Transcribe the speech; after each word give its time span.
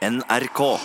NRK. 0.00 0.80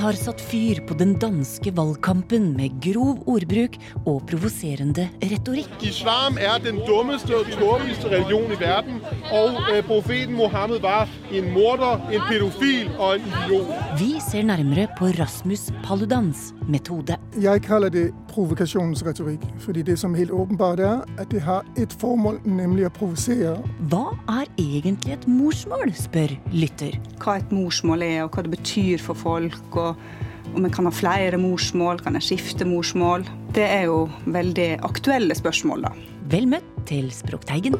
Har 0.00 0.16
satt 0.16 0.40
fyr 0.40 0.80
på 0.88 0.94
den 0.96 1.12
danske 1.20 1.72
valgkampen 1.76 2.50
med 2.56 2.78
grov 2.84 3.20
ordbruk 3.28 3.76
og 4.06 4.22
provoserende 4.30 5.08
retorikk. 5.20 5.70
Islam 5.84 6.38
er 6.40 6.60
den 6.64 6.80
dummeste 6.88 7.36
og 7.36 7.50
tåpeligste 7.52 8.08
religion 8.12 8.52
i 8.54 8.58
verden, 8.60 9.00
og 9.32 9.60
øh, 9.68 9.82
profeten 9.86 10.36
Mohammed 10.38 10.80
var 10.80 11.08
en 11.32 11.52
morder, 11.52 12.00
en 12.12 12.24
pedofil 12.28 12.88
og 12.98 13.18
en 13.18 13.28
idiot. 13.28 13.74
Vi 14.00 14.12
ser 14.30 14.48
nærmere 14.48 14.88
på 14.98 15.12
Rasmus 15.20 15.68
Paludans 15.84 16.54
metode. 16.68 17.16
Jeg 17.42 17.62
kaller 17.62 17.88
det 17.92 18.08
provokasjonsretorikk, 18.30 19.44
fordi 19.58 19.82
det 19.82 19.98
som 19.98 20.14
helt 20.14 20.30
åpenbart 20.30 20.80
er 20.80 21.04
at 21.18 21.30
det 21.30 21.42
har 21.42 21.66
et 21.78 21.92
formål, 22.00 22.40
nemlig 22.44 22.86
å 22.88 22.92
provosere. 22.94 23.56
Hva 23.92 24.06
er 24.40 24.48
egentlig 24.58 25.14
et 25.18 25.28
morsmål, 25.28 25.92
spør 25.94 26.34
lytter. 26.54 26.96
hva 27.20 27.36
et 27.36 27.52
morsmål 27.52 28.02
er, 28.02 28.22
og 28.24 28.34
hva 28.34 28.42
det 28.46 28.54
betyr 28.54 29.02
for 29.02 29.14
folk. 29.14 29.58
Og 29.76 29.89
om 30.54 30.64
en 30.64 30.72
kan 30.74 30.88
ha 30.88 30.92
flere 30.94 31.38
morsmål, 31.40 32.00
kan 32.04 32.16
en 32.18 32.24
skifte 32.24 32.66
morsmål. 32.68 33.26
Det 33.54 33.66
er 33.66 33.88
jo 33.90 34.04
veldig 34.30 34.70
aktuelle 34.86 35.36
spørsmål, 35.38 35.86
da. 35.88 35.94
Vel 36.30 36.48
møtt 36.50 36.70
til 36.90 37.10
Språkteigen. 37.14 37.76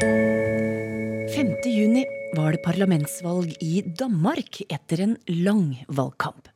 5. 0.00 1.52
juni 1.66 2.04
var 2.36 2.54
det 2.54 2.62
parlamentsvalg 2.64 3.54
i 3.62 3.82
Danmark 3.86 4.62
etter 4.68 5.04
en 5.04 5.16
lang 5.28 5.74
valgkamp. 5.88 6.48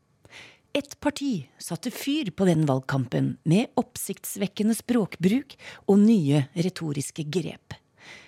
Ett 0.74 0.96
parti 1.00 1.46
satte 1.62 1.92
fyr 1.94 2.32
på 2.34 2.46
den 2.48 2.64
valgkampen 2.66 3.36
med 3.46 3.70
oppsiktsvekkende 3.78 4.74
språkbruk 4.74 5.54
og 5.86 6.00
nye 6.02 6.44
retoriske 6.58 7.26
grep. 7.30 7.76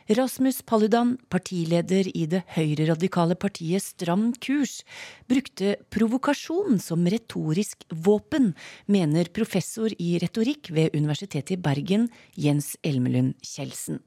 Rasmus 0.06 0.60
Paludan, 0.62 1.16
partileder 1.34 2.06
i 2.14 2.28
det 2.30 2.44
høyreradikale 2.54 3.34
partiet 3.42 3.82
Stram 3.82 4.28
kurs, 4.38 4.84
brukte 5.26 5.72
provokasjon 5.90 6.78
som 6.78 7.08
retorisk 7.10 7.82
våpen, 7.90 8.52
mener 8.86 9.26
professor 9.34 9.90
i 9.98 10.12
retorikk 10.22 10.70
ved 10.70 10.94
Universitetet 10.94 11.56
i 11.56 11.58
Bergen, 11.58 12.06
Jens 12.38 12.76
Elmelund 12.86 13.34
Kjeldsen. 13.42 13.98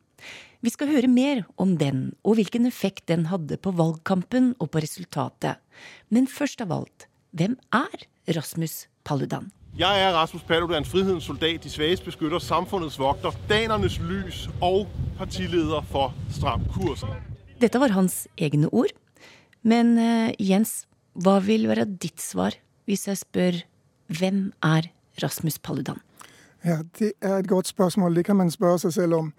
Vi 0.64 0.72
skal 0.72 0.88
høre 0.96 1.12
mer 1.12 1.44
om 1.60 1.76
den, 1.76 2.14
og 2.24 2.40
hvilken 2.40 2.72
effekt 2.72 3.10
den 3.12 3.28
hadde 3.28 3.60
på 3.60 3.76
valgkampen 3.76 4.54
og 4.56 4.72
på 4.72 4.80
resultatet. 4.88 5.60
Men 6.08 6.32
først 6.32 6.64
av 6.64 6.72
alt, 6.80 7.10
hvem 7.36 7.60
er 7.76 8.08
Rasmus 8.40 8.86
Paludan? 9.04 9.52
Jeg 9.78 10.02
er 10.02 10.14
Rasmus 10.14 10.44
Paludan, 10.44 10.86
frihedens 10.86 11.24
soldat, 11.24 11.64
de 11.64 11.70
svages 11.70 12.02
beskytter, 12.02 12.40
samfundets 12.40 13.00
vogter, 13.00 13.32
danernes 13.50 14.00
lys 14.00 14.50
og 14.62 14.88
partileder 15.18 15.86
for 15.92 16.14
Stram 16.34 16.66
kurs. 16.74 17.04
Dette 17.62 17.80
var 17.80 17.94
hans 17.96 18.28
egne 18.38 18.68
ord. 18.74 18.92
Men 19.64 19.98
eh, 19.98 20.34
Jens, 20.40 20.88
hva 21.14 21.38
vil 21.44 21.68
være 21.70 21.86
ditt 21.86 22.22
svar 22.24 22.58
hvis 22.90 23.08
jeg 23.08 23.22
spør 23.22 23.62
hvem 24.20 24.50
er 24.64 24.90
Rasmus 25.24 25.60
Paludan? 25.60 26.00
Ja, 26.66 26.82
Det 27.00 27.14
er 27.22 27.38
et 27.38 27.48
godt 27.48 27.68
spørsmål, 27.68 28.16
det 28.16 28.26
kan 28.26 28.36
man 28.36 28.52
spørre 28.52 28.80
seg 28.80 28.94
selv 28.94 29.14
om. 29.14 29.34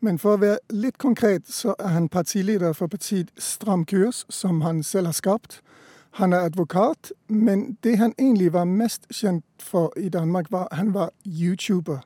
Men 0.00 0.18
for 0.18 0.36
å 0.36 0.40
være 0.42 0.58
litt 0.70 0.98
konkret, 0.98 1.48
så 1.50 1.74
er 1.78 1.94
han 1.96 2.08
partileder 2.08 2.72
for 2.72 2.86
partiet 2.86 3.30
Stram 3.38 3.84
kurs, 3.84 4.24
som 4.28 4.60
han 4.60 4.82
selv 4.82 5.10
har 5.10 5.16
skapt. 5.16 5.60
Han 6.10 6.32
er 6.32 6.38
advokat, 6.38 7.12
men 7.28 7.78
det 7.84 7.98
han 7.98 8.14
egentlig 8.18 8.52
var 8.52 8.64
mest 8.64 9.06
kjent 9.10 9.44
for 9.58 9.92
i 9.96 10.08
Danmark, 10.08 10.52
var 10.52 10.68
han 10.72 10.94
var 10.94 11.10
YouTuber. 11.26 11.98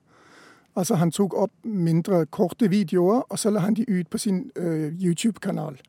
Altså 0.76 0.94
Han 0.94 1.10
tok 1.10 1.34
opp 1.34 1.52
mindre 1.64 2.26
korte 2.26 2.68
videoer, 2.70 3.22
og 3.28 3.38
så 3.38 3.50
la 3.50 3.60
han 3.60 3.74
de 3.74 3.84
ut 3.88 4.08
på 4.10 4.18
sin 4.18 4.50
uh, 4.58 5.04
YouTube-kanal. 5.04 5.80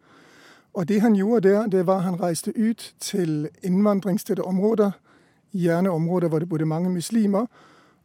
Og 0.73 0.88
det 0.88 1.02
han 1.02 1.15
gjorde 1.15 1.49
der, 1.49 1.67
det 1.67 1.88
var 1.88 1.98
at 1.98 2.04
han 2.04 2.21
reiste 2.21 2.54
ut 2.58 2.95
til 2.99 3.49
innvandringstette 3.64 4.43
områder, 4.43 4.92
gjerne 5.52 5.89
områder 5.89 6.27
hvor 6.27 6.39
det 6.39 6.49
bodde 6.49 6.65
mange 6.65 6.89
muslimer, 6.89 7.45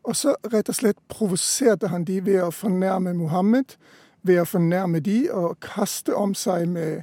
og 0.05 0.17
så 0.17 0.35
rett 0.53 0.69
og 0.69 0.75
slett 0.75 0.99
provoserte 1.09 1.89
han 1.89 2.05
de 2.05 2.21
ved 2.25 2.43
å 2.43 2.51
fornærme 2.51 3.13
Mohammed, 3.15 3.75
ved 4.23 4.41
å 4.41 4.45
fornærme 4.49 5.01
de 5.01 5.31
og 5.33 5.59
kaste 5.61 6.15
om 6.15 6.35
seg 6.35 6.69
med, 6.69 7.03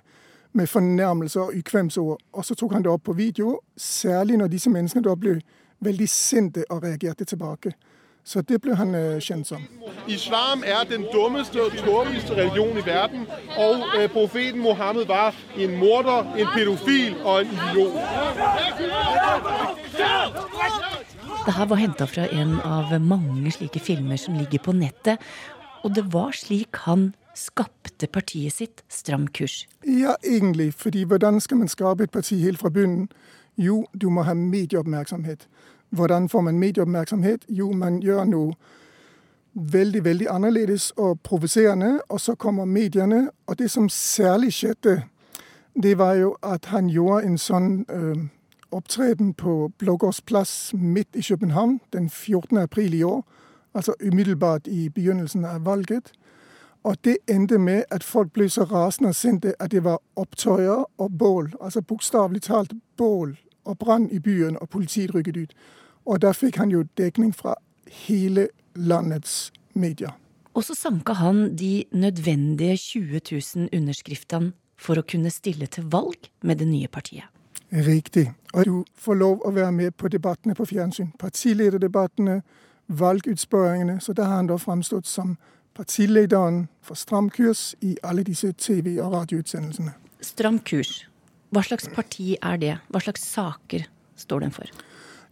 med 0.55 0.67
fornærmelser 0.67 1.41
og 1.41 1.53
ukvemsord. 1.57 2.19
Og 2.33 2.45
så 2.45 2.55
tok 2.55 2.73
han 2.73 2.83
det 2.83 2.91
opp 2.91 3.03
på 3.03 3.13
video, 3.13 3.59
særlig 3.77 4.37
når 4.37 4.47
disse 4.47 4.69
menneskene 4.69 5.03
da 5.03 5.15
ble 5.15 5.39
veldig 5.83 6.09
sinte 6.09 6.63
og 6.69 6.83
reagerte 6.83 7.25
tilbake. 7.25 7.73
Så 8.25 8.41
det 8.41 8.57
ble 8.61 8.75
han 8.75 8.95
øh, 8.95 9.19
kjent 9.21 9.47
som. 9.47 9.61
Islam 10.07 10.63
er 10.65 10.81
den 10.89 11.05
dummeste 11.13 11.61
og 11.61 11.71
tåpeligste 11.77 12.33
religion 12.33 12.77
i 12.77 12.85
verden, 12.85 13.27
og 13.57 13.83
øh, 13.97 14.09
profeten 14.09 14.61
Mohammed 14.61 15.05
var 15.05 15.35
en 15.57 15.77
morder, 15.77 16.33
en 16.33 16.47
pedofil 16.55 17.15
og 17.25 17.41
en 17.41 17.47
idiot. 17.47 17.93
Det 21.45 21.53
her 21.53 21.65
var 21.65 21.75
henta 21.75 22.05
fra 22.09 22.25
en 22.33 22.57
av 22.65 23.01
mange 23.01 23.51
slike 23.51 23.79
filmer 23.79 24.17
som 24.17 24.33
ligger 24.33 24.59
på 24.65 24.71
nettet. 24.73 25.21
Og 25.83 25.93
det 25.95 26.07
var 26.13 26.33
slik 26.33 26.81
han 26.87 27.11
skapte 27.37 27.74
partiet 28.11 28.53
sitt, 28.53 28.83
Stram 28.89 29.27
kurs. 29.27 29.67
Ja, 29.87 30.15
egentlig. 30.23 30.73
Fordi 30.73 31.03
hvordan 31.03 31.39
skal 31.39 31.57
man 31.57 31.67
skape 31.67 32.03
et 32.03 32.11
parti 32.11 32.39
helt 32.39 32.59
fra 32.59 32.69
bunnen? 32.69 33.09
Jo, 33.57 33.85
du 34.01 34.09
må 34.09 34.21
ha 34.21 34.33
medieoppmerksomhet. 34.33 35.47
Hvordan 35.89 36.29
får 36.29 36.41
man 36.41 36.59
medieoppmerksomhet? 36.59 37.45
Jo, 37.49 37.71
man 37.71 38.01
gjør 38.03 38.25
noe 38.25 38.53
veldig, 39.55 40.03
veldig 40.03 40.27
annerledes 40.29 40.91
og 40.97 41.19
provoserende, 41.23 42.01
og 42.09 42.19
så 42.19 42.35
kommer 42.35 42.65
mediene. 42.65 43.29
Og 43.47 43.59
det 43.59 43.71
som 43.71 43.89
særlig 43.89 44.53
skjedde, 44.53 45.01
det 45.83 45.97
var 45.97 46.13
jo 46.13 46.35
at 46.43 46.65
han 46.65 46.89
gjorde 46.89 47.25
en 47.25 47.37
sånn 47.37 47.85
øh, 47.89 48.27
opptreden 48.71 49.33
på 49.33 49.71
Blågårds 49.79 50.21
plass 50.21 50.73
midt 50.73 51.15
i 51.15 51.21
København 51.21 51.79
den 51.93 52.09
14. 52.09 52.57
april 52.57 52.93
i 52.93 53.03
år. 53.03 53.23
Altså 53.73 53.93
umiddelbart 54.03 54.67
i 54.67 54.89
begynnelsen 54.89 55.45
av 55.45 55.65
valget. 55.65 56.11
Og 56.85 56.95
det 57.03 57.17
endte 57.29 57.57
med 57.57 57.83
at 57.91 58.03
folk 58.03 58.29
ble 58.33 58.45
så 58.49 58.63
rasende 58.69 59.09
og 59.09 59.15
sinte 59.15 59.55
at 59.59 59.71
det 59.71 59.83
var 59.83 59.97
opptøyer 60.15 60.85
og 60.97 61.17
bål. 61.17 61.53
Altså 61.61 61.81
bokstavelig 61.81 62.41
talt 62.45 62.73
bål 62.97 63.37
og 63.65 63.77
brann 63.77 64.09
i 64.11 64.19
byen, 64.19 64.57
og 64.61 64.69
politiet 64.69 65.15
rykket 65.15 65.37
ut. 65.37 65.53
Og 66.05 66.21
da 66.21 66.31
fikk 66.31 66.59
han 66.61 66.69
jo 66.69 66.83
dekning 66.97 67.33
fra 67.35 67.55
hele 67.89 68.47
landets 68.75 69.53
medier. 69.73 70.13
Og 70.53 70.63
så 70.63 70.75
sanka 70.75 71.13
han 71.13 71.57
de 71.57 71.85
nødvendige 71.91 72.77
20 72.77 73.21
000 73.55 73.69
underskriftene 73.73 74.53
for 74.77 75.01
å 75.01 75.07
kunne 75.09 75.33
stille 75.33 75.65
til 75.65 75.89
valg 75.89 76.29
med 76.43 76.61
det 76.61 76.67
nye 76.67 76.87
partiet. 76.87 77.25
Riktig. 77.73 78.29
Og 78.53 78.65
du 78.65 78.85
får 78.93 79.17
lov 79.17 79.41
å 79.41 79.51
være 79.51 79.71
med 79.71 79.97
på 79.97 80.07
debattene 80.07 80.53
på 80.55 80.69
fjernsyn. 80.69 81.11
Partilederdebattene, 81.19 82.41
valgutspørringene. 82.87 83.97
Så 83.99 84.13
der 84.13 84.29
har 84.29 84.35
han 84.35 84.53
da 84.53 84.61
framstått 84.61 85.09
som 85.09 85.37
partilederen 85.75 86.67
for 86.81 86.95
Stram 86.95 87.29
kurs 87.29 87.75
i 87.81 87.97
alle 88.03 88.23
disse 88.23 88.53
TV- 88.57 89.01
og 89.01 89.13
radioutsendelsene. 89.13 89.93
Stram 90.21 90.59
kurs, 90.59 91.05
hva 91.49 91.61
slags 91.63 91.87
parti 91.93 92.37
er 92.41 92.57
det? 92.57 92.77
Hva 92.89 92.99
slags 92.99 93.21
saker 93.21 93.85
står 94.15 94.39
den 94.39 94.51
for? 94.51 94.71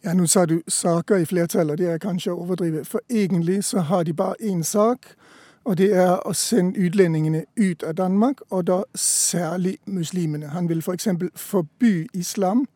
Ja, 0.04 0.14
Nå 0.14 0.28
sa 0.28 0.46
du 0.46 0.62
saker 0.68 1.24
i 1.24 1.26
flertall, 1.26 1.72
og 1.72 1.78
det 1.78 1.88
er 1.90 1.98
kanskje 1.98 2.34
å 2.34 2.44
overdrive. 2.44 2.84
For 2.86 3.00
egentlig 3.10 3.64
så 3.64 3.86
har 3.88 4.04
de 4.04 4.14
bare 4.14 4.36
én 4.42 4.64
sak, 4.64 5.16
og 5.64 5.78
det 5.80 5.94
er 5.96 6.20
å 6.28 6.34
sende 6.36 6.80
utlendingene 6.80 7.46
ut 7.56 7.84
av 7.84 7.96
Danmark, 7.96 8.44
og 8.52 8.68
da 8.68 8.84
særlig 8.96 9.78
muslimene. 9.86 10.52
Han 10.52 10.68
vil 10.70 10.84
f.eks. 10.84 11.08
For 11.08 11.30
forby 11.36 12.08
islam, 12.14 12.68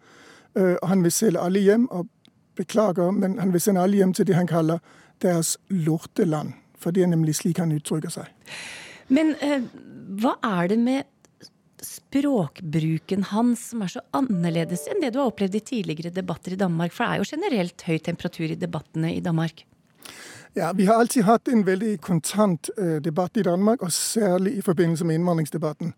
øh, 0.55 0.75
og 0.81 0.87
han 0.87 1.03
vil 1.03 1.11
selge 1.11 1.39
alle 1.39 1.59
hjem. 1.59 1.89
Og 1.91 2.07
beklager, 2.57 3.11
men 3.11 3.39
han 3.39 3.53
vil 3.53 3.61
sende 3.61 3.81
alle 3.81 3.95
hjem 3.95 4.13
til 4.13 4.27
det 4.27 4.35
han 4.35 4.47
kaller 4.47 4.79
deres 5.21 5.57
lorteland. 5.69 6.53
For 6.77 6.93
det 6.93 7.03
er 7.03 7.11
nemlig 7.11 7.37
slik 7.39 7.61
han 7.61 7.73
uttrykker 7.75 8.13
seg. 8.13 8.31
Men 9.13 9.35
eh, 9.43 9.63
hva 10.21 10.35
er 10.45 10.73
det 10.73 10.79
med 10.81 11.05
språkbruken 11.83 13.27
hans 13.29 13.69
som 13.71 13.83
er 13.85 13.91
så 13.93 14.01
annerledes 14.17 14.87
enn 14.89 15.01
det 15.03 15.13
du 15.13 15.19
har 15.21 15.31
opplevd 15.31 15.57
i 15.59 15.65
tidligere 15.71 16.13
debatter 16.13 16.55
i 16.55 16.59
Danmark? 16.59 16.93
For 16.93 17.05
det 17.05 17.17
er 17.17 17.23
jo 17.23 17.31
generelt 17.35 17.87
høy 17.87 17.97
temperatur 18.03 18.51
i 18.51 18.59
debattene 18.59 19.13
i 19.15 19.23
Danmark. 19.23 19.65
Ja, 20.57 20.71
Vi 20.73 20.85
har 20.85 20.93
alltid 20.93 21.23
hatt 21.23 21.47
en 21.47 21.65
veldig 21.65 21.99
kontant 22.01 22.69
øh, 22.77 23.01
debatt 23.01 23.37
i 23.37 23.43
Danmark, 23.43 23.81
og 23.81 23.91
særlig 23.91 24.57
i 24.57 24.61
forbindelse 24.61 25.05
med 25.05 25.15
innvandringsdebatten. 25.15 25.93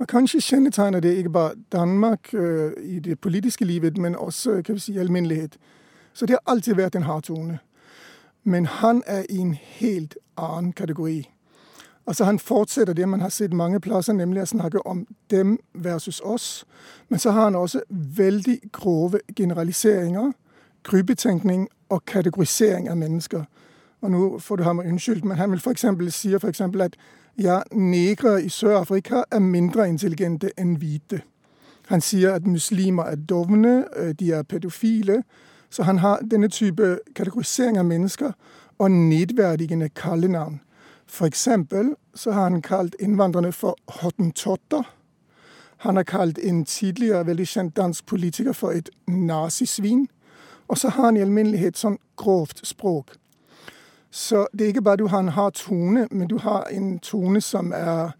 Og 0.00 0.08
Kanskje 0.08 0.40
kjennetegner 0.40 1.00
det 1.00 1.16
ikke 1.16 1.30
bare 1.30 1.52
Danmark 1.72 2.34
øh, 2.34 2.72
i 2.82 2.98
det 2.98 3.20
politiske 3.20 3.64
livet, 3.64 3.98
men 3.98 4.16
også 4.16 4.62
kan 4.62 4.74
vi 4.74 4.80
si, 4.80 4.98
alminnelighet. 4.98 5.58
Så 6.12 6.26
det 6.26 6.36
har 6.38 6.52
alltid 6.52 6.74
vært 6.74 6.96
en 6.96 7.02
hard 7.02 7.22
tone. 7.22 7.58
Men 8.44 8.66
han 8.66 9.02
er 9.06 9.24
i 9.30 9.38
en 9.38 9.54
helt 9.54 10.16
annen 10.36 10.72
kategori. 10.72 11.30
Altså 12.06 12.24
Han 12.24 12.38
fortsetter 12.38 12.92
det 12.92 13.08
man 13.08 13.20
har 13.20 13.28
sett 13.28 13.52
mange 13.52 13.80
plasser, 13.80 14.12
nemlig 14.12 14.42
å 14.42 14.46
snakke 14.46 14.86
om 14.86 15.06
dem 15.30 15.58
versus 15.74 16.20
oss. 16.20 16.64
Men 17.08 17.18
så 17.18 17.30
har 17.30 17.44
han 17.44 17.54
også 17.54 17.80
veldig 18.16 18.60
grove 18.72 19.20
generaliseringer, 19.36 20.32
gruppetenkning 20.82 21.68
og 21.88 22.04
kategorisering 22.04 22.90
av 22.90 22.96
mennesker. 22.96 23.44
Og 24.00 24.10
nå 24.10 24.38
får 24.38 24.56
du 24.56 24.62
ha 24.62 24.72
meg 24.72 24.88
unnskyldt, 24.88 25.24
men 25.24 25.36
han 25.36 25.50
vil 25.50 25.60
for 25.60 25.70
eksempel, 25.70 26.12
sier 26.12 26.38
f.eks. 26.38 26.60
at 26.60 26.96
ja, 27.38 27.60
negre 27.72 28.42
i 28.42 28.48
Sør-Afrika 28.48 29.22
er 29.30 29.38
mindre 29.38 29.88
intelligente 29.88 30.50
enn 30.58 30.76
hvite. 30.76 31.20
Han 31.88 32.00
sier 32.00 32.32
at 32.32 32.46
muslimer 32.46 33.02
er 33.04 33.16
dovne, 33.16 33.84
øh, 33.96 34.12
de 34.12 34.32
er 34.32 34.42
pedofile. 34.42 35.22
Så 35.70 35.82
han 35.82 35.98
har 35.98 36.20
denne 36.30 36.48
type 36.48 36.98
kategorisering 37.14 37.78
av 37.78 37.84
mennesker 37.84 38.32
og 38.78 38.90
nedverdigende 38.90 39.88
kallenavn. 39.88 40.60
Eksempel 41.24 41.94
så 42.14 42.32
har 42.32 42.42
han 42.42 42.62
kalt 42.62 42.96
innvandrerne 43.00 43.52
for 43.52 43.76
hottentotter. 43.88 44.82
Han 45.76 45.96
har 45.96 46.02
kalt 46.02 46.38
en 46.38 46.64
tidligere 46.64 47.26
veldig 47.26 47.46
kjent 47.46 47.76
dansk 47.76 48.06
politiker 48.06 48.52
for 48.52 48.70
et 48.70 48.90
nazisvin. 49.06 50.08
Og 50.68 50.78
så 50.78 50.88
har 50.88 51.04
han 51.04 51.16
i 51.16 51.20
alminnelighet 51.24 51.76
sånn 51.76 51.98
grovt 52.16 52.66
språk. 52.66 53.16
Så 54.10 54.46
det 54.52 54.64
er 54.64 54.68
ikke 54.74 54.82
bare 54.82 54.96
du 54.96 55.06
har 55.06 55.18
en 55.18 55.34
hard 55.34 55.52
tone, 55.52 56.08
men 56.10 56.28
du 56.28 56.38
har 56.38 56.66
en 56.70 56.98
tone 56.98 57.40
som 57.40 57.72
er 57.72 58.12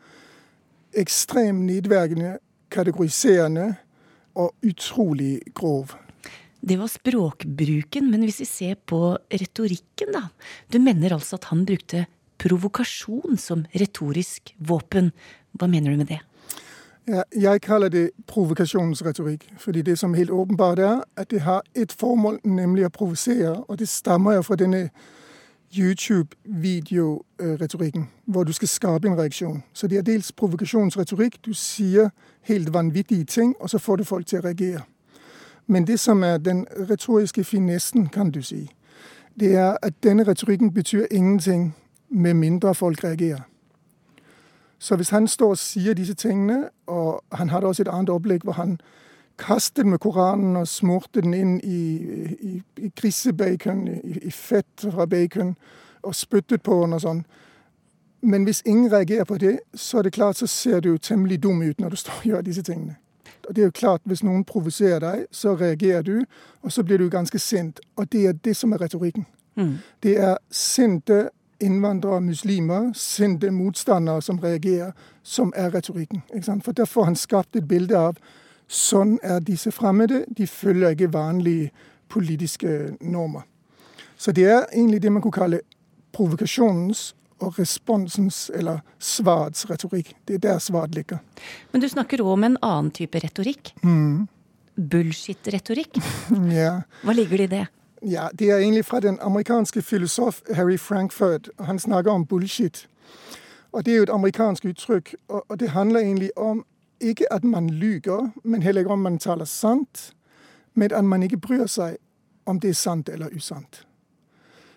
ekstremt 0.93 1.67
nedverdigende, 1.67 2.39
kategoriserende 2.71 3.75
og 4.35 4.55
utrolig 4.63 5.41
grov. 5.55 5.95
Det 6.61 6.77
var 6.77 6.93
språkbruken, 6.93 8.11
men 8.13 8.27
hvis 8.27 8.43
vi 8.43 8.49
ser 8.49 8.75
på 8.77 9.17
retorikken, 9.33 10.13
da. 10.13 10.29
Du 10.69 10.79
mener 10.79 11.17
altså 11.17 11.41
at 11.41 11.49
han 11.49 11.65
brukte 11.65 12.05
provokasjon 12.41 13.39
som 13.41 13.65
retorisk 13.77 14.55
våpen. 14.59 15.13
Hva 15.57 15.67
mener 15.69 15.91
du 15.91 15.97
med 16.03 16.13
det? 16.13 16.21
Ja, 17.09 17.23
jeg 17.33 17.61
kaller 17.65 17.89
det 17.89 18.11
provokasjonsretorikk. 18.27 19.53
Fordi 19.59 19.83
det 19.83 19.99
som 19.99 20.15
helt 20.15 20.31
åpenbart 20.31 20.79
er, 20.79 21.01
at 21.17 21.31
det 21.31 21.41
har 21.41 21.63
et 21.75 21.93
formål, 21.93 22.39
nemlig 22.45 22.87
å 22.87 22.91
provosere. 22.93 23.65
Og 23.69 23.79
det 23.81 23.89
stammer 23.89 24.33
jo 24.37 24.43
fra 24.47 24.57
denne 24.61 24.91
YouTube-videoretorikken, 25.75 28.09
hvor 28.27 28.45
du 28.45 28.53
skal 28.53 28.69
skape 28.69 29.09
en 29.09 29.19
reaksjon. 29.19 29.63
Så 29.73 29.87
det 29.87 29.99
er 29.99 30.03
dels 30.03 30.33
provokasjonsretorikk. 30.33 31.39
Du 31.47 31.55
sier 31.55 32.11
helt 32.43 32.75
vanvittige 32.75 33.25
ting, 33.25 33.55
og 33.61 33.71
så 33.71 33.79
får 33.79 33.97
du 33.97 34.05
folk 34.05 34.27
til 34.27 34.39
å 34.39 34.43
reagere. 34.49 34.83
Men 35.71 35.87
det 35.87 36.01
som 36.01 36.23
er 36.23 36.39
den 36.39 36.67
retoriske 36.91 37.45
finessen, 37.45 38.09
kan 38.09 38.31
du 38.31 38.43
si, 38.43 38.71
det 39.41 39.55
er 39.55 39.77
at 39.83 39.93
denne 40.03 40.25
retorikken 40.25 40.75
betyr 40.75 41.07
ingenting 41.11 41.77
med 42.09 42.35
mindre 42.35 42.75
folk 42.75 43.05
reagerer. 43.05 43.41
Så 44.79 44.97
hvis 44.97 45.11
han 45.11 45.29
står 45.29 45.51
og 45.51 45.59
sier 45.59 45.95
disse 45.95 46.15
tingene, 46.15 46.69
og 46.87 47.23
han 47.33 47.49
hadde 47.49 47.67
også 47.67 47.83
et 47.83 47.89
annet 47.89 48.11
opplegg 48.11 48.43
hvor 48.43 48.53
han 48.53 48.81
kastet 49.39 49.87
med 49.87 49.99
Koranen 49.99 50.57
og 50.57 50.69
smurte 50.69 51.21
den 51.21 51.35
inn 51.35 51.61
i, 51.61 51.97
i, 52.41 52.63
i 52.77 52.91
grisebacon, 52.97 53.89
i, 53.89 54.19
i, 54.23 54.31
fett 54.31 54.87
fra 54.91 55.07
bacon, 55.07 55.55
og 56.03 56.15
spyttet 56.15 56.63
på 56.63 56.81
den 56.83 56.93
og 56.99 57.05
sånn. 57.05 57.23
Men 58.23 58.45
hvis 58.45 58.63
ingen 58.67 58.91
reagerer 58.93 59.25
på 59.25 59.39
det, 59.39 59.61
så 59.75 59.99
er 59.99 60.03
det 60.03 60.13
klart, 60.19 60.37
så 60.37 60.47
ser 60.47 60.81
du 60.81 60.99
temmelig 60.99 61.43
dum 61.43 61.63
ut 61.63 61.79
når 61.81 61.89
du 61.89 61.97
står 61.97 62.19
og 62.19 62.27
gjør 62.27 62.43
disse 62.43 62.63
tingene. 62.63 62.97
Og 63.51 63.57
det 63.57 63.63
er 63.63 63.67
jo 63.67 63.71
klart, 63.71 64.01
Hvis 64.05 64.23
noen 64.23 64.45
provoserer 64.45 64.99
deg, 64.99 65.25
så 65.31 65.57
reagerer 65.57 66.03
du, 66.03 66.25
og 66.63 66.73
så 66.73 66.83
blir 66.83 66.99
du 66.99 67.09
ganske 67.09 67.39
sint. 67.39 67.81
Og 67.97 68.13
det 68.13 68.27
er 68.27 68.33
det 68.33 68.57
som 68.57 68.73
er 68.73 68.81
retorikken. 68.81 69.27
Mm. 69.57 69.79
Det 70.03 70.19
er 70.19 70.37
sinte 70.51 71.31
innvandrere, 71.61 72.21
muslimer, 72.21 72.93
sinte 72.95 73.51
motstandere 73.51 74.23
som 74.23 74.39
reagerer, 74.39 74.93
som 75.23 75.53
er 75.57 75.75
retorikken. 75.75 76.23
For 76.63 76.73
Derfor 76.73 77.01
har 77.01 77.07
han 77.07 77.17
skapt 77.17 77.57
et 77.57 77.69
bilde 77.69 77.99
av 77.99 78.17
sånn 78.69 79.19
er 79.23 79.41
disse 79.41 79.73
fremmede. 79.73 80.25
De 80.39 80.47
følger 80.47 80.89
ikke 80.89 81.13
vanlige 81.13 81.71
politiske 82.09 82.97
normer. 83.01 83.43
Så 84.17 84.33
det 84.33 84.45
er 84.45 84.67
egentlig 84.73 85.03
det 85.03 85.13
man 85.13 85.23
kunne 85.23 85.33
kalle 85.33 85.61
provokasjonens 86.13 87.17
og 87.41 87.59
responsens, 87.59 88.51
eller 88.55 88.81
svarets 88.99 89.67
retorikk. 89.71 90.15
Det 90.29 90.35
er 90.35 90.45
der 90.45 90.59
svaret 90.59 90.95
ligger. 90.95 91.19
Men 91.73 91.81
du 91.81 91.89
snakker 91.89 92.23
òg 92.23 92.33
om 92.33 92.45
en 92.45 92.59
annen 92.63 92.91
type 92.91 93.19
retorikk. 93.19 93.73
Mm. 93.83 94.29
Bullshit-retorikk. 94.77 96.01
ja. 96.61 96.83
Hva 97.05 97.17
ligger 97.17 97.43
det 97.43 97.49
i 97.51 97.55
det? 97.57 97.67
Ja, 98.03 98.29
Det 98.33 98.51
er 98.51 98.59
egentlig 98.59 98.85
fra 98.85 99.01
den 99.01 99.19
amerikanske 99.21 99.83
filosof 99.83 100.41
Harry 100.55 100.79
Frankfurt. 100.79 101.49
Han 101.59 101.79
snakker 101.79 102.11
om 102.11 102.27
bullshit. 102.27 102.89
Og 103.73 103.85
Det 103.85 103.93
er 103.93 103.97
jo 103.97 104.03
et 104.03 104.11
amerikansk 104.11 104.65
uttrykk, 104.65 105.15
og 105.29 105.61
det 105.61 105.71
handler 105.71 106.01
egentlig 106.01 106.31
om 106.39 106.65
ikke 107.01 107.33
at 107.33 107.45
man 107.45 107.71
lyver, 107.71 108.31
men 108.45 108.63
heller 108.63 108.81
ikke 108.81 108.93
om 108.93 108.99
man 108.99 109.19
taler 109.19 109.45
sant, 109.45 110.13
men 110.75 110.93
at 110.93 111.05
man 111.05 111.23
ikke 111.23 111.37
bryr 111.37 111.67
seg 111.67 111.97
om 112.47 112.61
det 112.61 112.71
er 112.71 112.75
sant 112.75 113.09
eller 113.09 113.29
usant. 113.37 113.87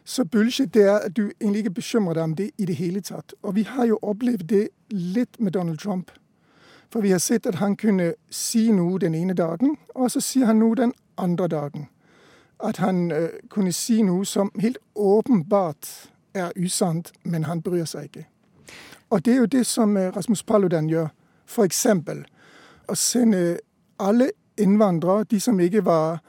Så 0.06 0.26
bullshit 0.26 0.74
det 0.74 0.84
er 0.84 0.98
at 0.98 1.16
du 1.18 1.32
egentlig 1.40 1.60
ikke 1.64 1.80
bekymrer 1.80 2.14
deg 2.14 2.24
om 2.24 2.36
det 2.36 2.50
i 2.58 2.66
det 2.66 2.76
hele 2.76 3.02
tatt. 3.02 3.34
Og 3.42 3.56
vi 3.56 3.64
har 3.64 3.86
jo 3.86 4.00
opplevd 4.02 4.44
det 4.50 4.68
litt 4.90 5.40
med 5.40 5.52
Donald 5.52 5.80
Trump. 5.80 6.12
For 6.92 7.02
vi 7.02 7.12
har 7.12 7.20
sett 7.20 7.46
at 7.46 7.56
han 7.56 7.76
kunne 7.76 8.14
si 8.30 8.72
noe 8.72 9.00
den 9.00 9.16
ene 9.16 9.34
dagen, 9.34 9.78
og 9.96 10.12
så 10.12 10.22
sier 10.22 10.46
han 10.46 10.60
noe 10.60 10.76
den 10.76 10.94
andre 11.18 11.48
dagen 11.48 11.88
at 12.64 12.78
han 12.78 13.12
uh, 13.12 13.30
kunne 13.50 13.72
si 13.72 14.02
noe 14.02 14.26
som 14.26 14.52
helt 14.62 14.78
åpenbart 14.96 16.10
er 16.34 16.52
usant, 16.56 17.12
men 17.24 17.44
han 17.44 17.62
bryr 17.62 17.86
seg 17.86 18.04
ikke. 18.04 18.28
Og 19.10 19.26
det 19.26 19.34
er 19.34 19.38
jo 19.38 19.46
det 19.46 19.66
som 19.68 19.98
uh, 19.98 20.12
Rasmus 20.16 20.44
Paludan 20.44 20.88
gjør. 20.90 21.10
F.eks. 21.48 21.86
å 22.88 22.96
sende 22.96 23.58
alle 24.00 24.32
innvandrere, 24.58 25.24
de 25.24 25.40
som 25.40 25.60
ikke 25.60 25.84
var, 25.86 26.22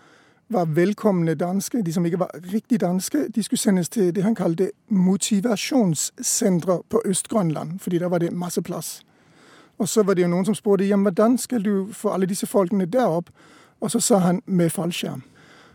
var 0.48 0.64
velkomne 0.64 1.34
danske, 1.34 1.82
de 1.82 1.92
som 1.92 2.04
ikke 2.04 2.18
var 2.18 2.30
riktig 2.52 2.80
danske, 2.80 3.28
de 3.34 3.42
skulle 3.42 3.60
sendes 3.60 3.88
til 3.88 4.14
det 4.14 4.22
han 4.22 4.34
kalte 4.34 4.70
motivasjonssentre 4.88 6.82
på 6.90 7.02
Øst-Grønland, 7.04 7.78
fordi 7.78 7.98
der 7.98 8.06
var 8.06 8.18
det 8.18 8.32
masse 8.32 8.62
plass. 8.62 9.02
Og 9.78 9.88
så 9.88 10.02
var 10.02 10.14
det 10.14 10.22
jo 10.22 10.28
noen 10.28 10.44
som 10.44 10.54
spurte 10.54 10.84
jamen, 10.84 11.04
hvordan 11.04 11.38
skal 11.38 11.64
du 11.64 11.88
få 11.92 12.08
alle 12.08 12.26
disse 12.26 12.46
folkene 12.46 12.86
der 12.86 13.06
opp? 13.06 13.30
Og 13.80 13.90
så 13.90 14.00
sa 14.00 14.18
han 14.18 14.42
med 14.46 14.70
fallskjerm 14.70 15.22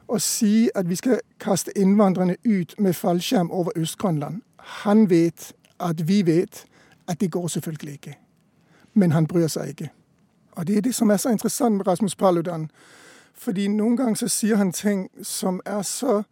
å 0.10 0.18
si 0.18 0.69
at 0.75 0.89
vi 0.89 0.95
skal 0.98 1.19
kaste 1.39 1.74
innvandrerne 1.77 2.36
ut 2.45 2.74
med 2.80 2.94
fallskjerm 2.94 3.51
over 3.51 3.71
Øst-Grønland. 3.75 4.42
Han 4.57 5.10
vet 5.10 5.54
at 5.80 6.07
vi 6.07 6.25
vet 6.25 6.66
at 7.07 7.21
det 7.21 7.31
går 7.31 7.48
selvfølgelig 7.48 7.94
ikke. 7.94 8.18
Men 8.94 9.12
han 9.12 9.27
bryr 9.27 9.48
seg 9.48 9.68
ikke. 9.68 9.89
Og 10.51 10.68
det 10.68 10.77
er 10.77 10.81
det 10.81 10.95
som 10.95 11.10
er 11.10 11.18
så 11.18 11.30
interessant 11.30 11.77
med 11.77 11.88
Rasmus 11.88 12.16
Paludan. 12.16 12.69
Fordi 13.39 13.69
noen 13.71 13.95
ganger 13.97 14.19
så 14.19 14.27
sier 14.31 14.59
han 14.59 14.74
ting 14.75 15.07
som 15.24 15.62
er 15.65 15.83
så 15.88 16.24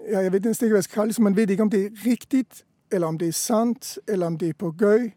ja, 0.00 0.22
Jeg 0.22 0.32
vet 0.32 0.46
nesten 0.48 0.66
ikke 0.66 0.76
hva 0.76 0.80
jeg 0.80 0.88
skal 0.88 1.00
kalle 1.00 1.12
det. 1.12 1.16
Så 1.18 1.24
man 1.24 1.36
vet 1.36 1.50
ikke 1.52 1.66
om 1.66 1.72
det 1.72 1.82
er 1.86 2.04
riktig, 2.04 2.44
eller 2.92 3.08
om 3.08 3.18
det 3.20 3.30
er 3.32 3.36
sant, 3.36 3.96
eller 4.08 4.32
om 4.32 4.36
det 4.38 4.52
er 4.52 4.58
på 4.60 4.72
gøy. 4.78 5.10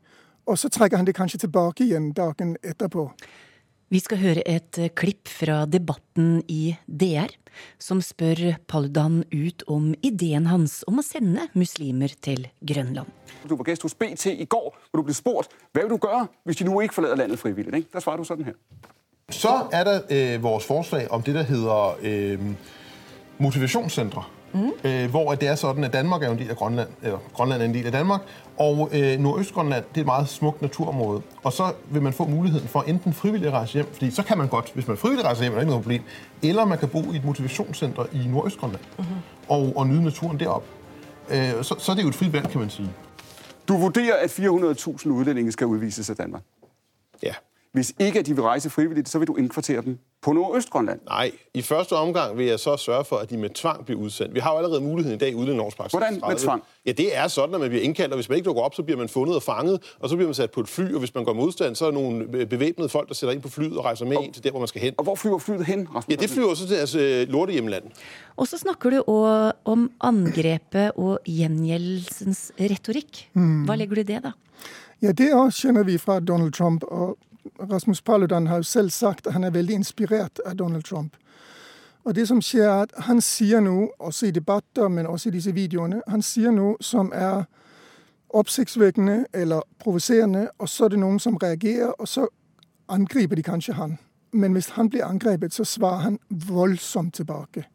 Og 0.49 0.57
så 0.57 0.71
trekker 0.71 0.97
han 0.97 1.05
det 1.05 1.15
kanskje 1.17 1.43
tilbake 1.45 1.85
igjen 1.85 2.11
dagen 2.17 2.55
etterpå. 2.65 3.09
Vi 3.89 3.97
skal 4.01 4.19
høre 4.21 4.41
et 4.45 4.77
eh, 4.77 4.91
klipp 4.93 5.29
fra 5.33 5.63
debatten 5.65 6.43
i 6.45 6.75
DR, 6.85 7.31
som 7.81 8.03
spør 8.05 8.59
Paludan 8.69 9.23
ut 9.33 9.65
om 9.65 9.87
ideen 10.05 10.45
hans 10.45 10.83
om 10.89 11.01
å 11.01 11.05
sende 11.05 11.47
muslimer 11.57 12.13
til 12.21 12.45
Grønland. 12.61 13.09
Du 13.49 13.55
var 13.55 13.71
gæst 13.71 13.87
hos 13.87 13.97
BT 13.97 14.35
i 14.35 14.45
går, 14.45 14.69
hvor 14.91 15.01
du 15.01 15.07
ble 15.07 15.17
spurt 15.17 15.55
hva 15.73 15.81
vil 15.81 15.89
du 15.89 15.97
gjøre 15.97 16.27
hvis 16.45 16.61
de 16.61 16.69
nå 16.69 16.77
ikke 16.85 16.99
forlater 16.99 17.23
landet 17.23 17.41
frivillig. 17.41 17.81
Ikke? 17.81 17.95
Der 17.95 18.05
svarer 18.05 18.21
du 18.21 18.29
sånn 18.29 18.45
her. 18.45 18.57
Så 19.29 19.49
er 19.71 19.83
der 19.83 20.01
øh, 20.09 20.43
vores 20.43 20.65
forslag 20.65 21.11
om 21.11 21.21
det 21.21 21.35
der 21.35 21.43
hedder 21.43 21.97
øh, 22.01 22.39
motivationscentre. 23.37 24.23
Mm. 24.53 24.71
Øh, 24.83 25.09
hvor 25.09 25.35
det 25.35 25.47
er 25.47 25.55
sådan, 25.55 25.83
at 25.83 25.93
Danmark 25.93 26.23
er 26.23 26.29
en 26.29 26.37
del 26.37 26.49
av 26.49 26.55
Grønland, 26.55 26.89
eller 27.01 27.17
Grønland 27.33 27.61
er 27.61 27.65
en 27.65 27.73
del 27.73 27.85
af 27.85 27.91
Danmark, 27.91 28.21
og 28.57 28.89
øh, 28.93 29.19
Nordøst-Grønland 29.19 29.83
det 29.89 29.97
er 29.97 30.01
et 30.01 30.05
meget 30.05 30.29
smukt 30.29 30.61
naturområde. 30.61 31.21
Og 31.43 31.53
så 31.53 31.73
vil 31.91 32.01
man 32.01 32.13
få 32.13 32.25
muligheden 32.25 32.67
for 32.67 32.81
enten 32.81 33.13
frivilligt 33.13 33.47
at 33.47 33.53
rejse 33.53 33.73
hjem, 33.73 33.87
fordi 33.93 34.11
så 34.11 34.23
kan 34.23 34.37
man 34.37 34.47
godt, 34.47 34.71
hvis 34.73 34.87
man 34.87 34.97
frivilligt 34.97 35.25
rejser 35.25 35.43
hjem, 35.43 35.53
er 35.53 35.55
det 35.55 35.63
ikke 35.63 35.69
noget 35.69 35.83
problem, 35.83 36.01
eller 36.43 36.65
man 36.65 36.77
kan 36.77 36.89
bo 36.89 36.99
i 36.99 37.15
et 37.15 37.25
motivationscenter 37.25 38.05
i 38.13 38.27
Nordøst-Grønland 38.27 38.81
mm 38.97 39.03
-hmm. 39.03 39.51
og, 39.53 39.73
og 39.75 39.87
nyde 39.87 40.03
naturen 40.03 40.39
deroppe. 40.39 40.67
Øh, 41.29 41.63
så, 41.63 41.75
så 41.79 41.91
er 41.91 41.95
det 41.95 42.03
jo 42.03 42.07
et 42.07 42.15
frit 42.15 42.33
valg, 42.33 42.49
kan 42.49 42.59
man 42.59 42.69
sige. 42.69 42.89
Du 43.67 43.77
vurderer, 43.77 44.15
at 44.23 44.29
400.000 44.29 45.09
udlændinge 45.09 45.51
skal 45.51 45.67
udvises 45.67 46.09
af 46.09 46.15
Danmark? 46.15 46.41
Ja. 47.23 47.33
Hvis 47.71 47.93
ikke 47.99 48.21
de 48.21 48.35
vil 48.35 48.43
rejse 48.43 48.69
frivilligt, 48.69 49.09
så 49.09 49.19
vil 49.19 49.27
du 49.27 49.35
indkvartere 49.35 49.81
dem 49.81 49.97
på 50.21 50.33
Nordøstgrønland? 50.33 50.99
Nej, 51.05 51.31
i 51.53 51.61
første 51.61 51.93
omgang 51.93 52.37
vil 52.37 52.45
jeg 52.45 52.59
så 52.59 52.77
sørge 52.77 53.05
for, 53.05 53.15
at 53.15 53.29
de 53.29 53.37
med 53.37 53.49
tvang 53.49 53.85
bliver 53.85 54.01
udsendt. 54.01 54.35
Vi 54.35 54.39
har 54.39 54.51
jo 54.51 54.57
allerede 54.57 54.81
muligheden 54.81 55.15
i 55.15 55.19
dag 55.19 55.29
i 55.29 55.59
årspraksis. 55.59 55.97
Hvordan 55.97 56.21
med 56.27 56.37
tvang? 56.37 56.63
Ja, 56.85 56.91
det 56.91 57.17
er 57.17 57.27
sådan, 57.27 57.55
at 57.55 57.61
man 57.61 57.69
bliver 57.69 57.83
indkaldt, 57.83 58.13
og 58.13 58.17
hvis 58.17 58.29
man 58.29 58.35
ikke 58.35 58.45
dukker 58.45 58.61
op, 58.61 58.75
så 58.75 58.83
bliver 58.83 58.97
man 58.97 59.09
fundet 59.09 59.35
og 59.35 59.43
fanget, 59.43 59.95
og 59.99 60.09
så 60.09 60.15
bliver 60.15 60.27
man 60.27 60.33
sat 60.33 60.51
på 60.51 60.59
et 60.59 60.69
fly, 60.69 60.93
og 60.93 60.99
hvis 60.99 61.15
man 61.15 61.23
går 61.23 61.33
modstand, 61.33 61.75
så 61.75 61.85
er 61.85 61.91
der 61.91 61.99
nogle 61.99 62.45
bevæbnede 62.45 62.89
folk, 62.89 63.07
der 63.07 63.13
sætter 63.13 63.33
ind 63.33 63.41
på 63.41 63.49
flyet 63.49 63.77
og 63.77 63.85
rejser 63.85 64.05
med 64.05 64.17
og, 64.17 64.23
ind 64.23 64.33
til 64.33 64.43
der, 64.43 64.51
hvor 64.51 64.59
man 64.59 64.67
skal 64.67 64.81
hen. 64.81 64.93
Og 64.97 65.03
hvor 65.03 65.15
flyver 65.15 65.37
flyet 65.37 65.65
hen, 65.65 65.87
Rasmus? 65.95 66.15
Ja, 66.15 66.21
det 66.21 66.29
flyver 66.29 66.53
så 66.53 66.67
til 66.67 66.75
altså, 66.75 67.25
lortehjemland. 67.29 67.83
Og 68.35 68.47
så 68.47 68.57
snakker 68.57 68.89
du 68.89 69.03
også 69.07 69.51
om 69.65 69.91
angrepet 70.01 70.91
og 70.95 71.19
gjengjeldelsens 71.25 72.51
retorikk. 72.59 73.27
Mm. 73.33 73.63
Hva 73.63 73.75
legger 73.75 73.95
du 73.95 74.01
i 74.01 74.03
det, 74.03 74.23
da? 74.23 74.31
Ja, 75.01 75.11
det 75.11 75.33
også 75.33 75.61
kjenner 75.61 75.83
vi 75.83 75.97
fra 75.97 76.19
Donald 76.19 76.51
Trump. 76.51 76.83
og 76.83 77.17
Rasmus 77.59 78.01
Paludan 78.01 78.47
har 78.47 78.57
jo 78.57 78.63
selv 78.63 78.89
sagt 78.89 79.27
at 79.27 79.33
han 79.33 79.43
er 79.43 79.49
veldig 79.49 79.73
inspirert 79.73 80.39
av 80.45 80.55
Donald 80.55 80.83
Trump. 80.83 81.15
Og 82.03 82.15
det 82.15 82.27
som 82.27 82.41
skjer, 82.41 82.67
er 82.67 82.81
at 82.81 82.91
han 82.97 83.21
sier 83.21 83.59
noe, 83.59 83.89
også 83.99 84.25
i 84.25 84.31
debatter, 84.31 84.87
men 84.87 85.07
også 85.07 85.29
i 85.29 85.31
disse 85.31 85.53
videoene, 85.53 86.01
han 86.07 86.21
sier 86.21 86.51
noe 86.51 86.75
som 86.81 87.11
er 87.15 87.43
oppsiktsvekkende 88.29 89.25
eller 89.33 89.61
provoserende, 89.79 90.49
og 90.57 90.69
så 90.69 90.85
er 90.85 90.89
det 90.89 90.99
noen 90.99 91.19
som 91.19 91.37
reagerer, 91.37 91.91
og 91.99 92.07
så 92.07 92.27
angriper 92.89 93.35
de 93.35 93.43
kanskje 93.43 93.73
han. 93.73 93.97
Men 94.31 94.53
hvis 94.53 94.69
han 94.69 94.89
blir 94.89 95.05
angrepet, 95.05 95.53
så 95.53 95.63
svarer 95.63 95.97
han 95.97 96.19
voldsomt 96.29 97.13
tilbake. 97.13 97.65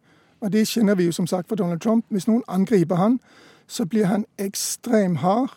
Og 0.40 0.52
det 0.52 0.68
kjenner 0.68 0.94
vi 0.94 1.04
jo 1.04 1.12
som 1.12 1.26
sagt 1.26 1.48
fra 1.48 1.56
Donald 1.56 1.80
Trump. 1.80 2.04
Hvis 2.08 2.26
noen 2.26 2.42
angriper 2.48 2.94
han, 2.94 3.20
så 3.66 3.86
blir 3.86 4.04
han 4.04 4.26
ekstremt 4.38 5.18
hard, 5.18 5.50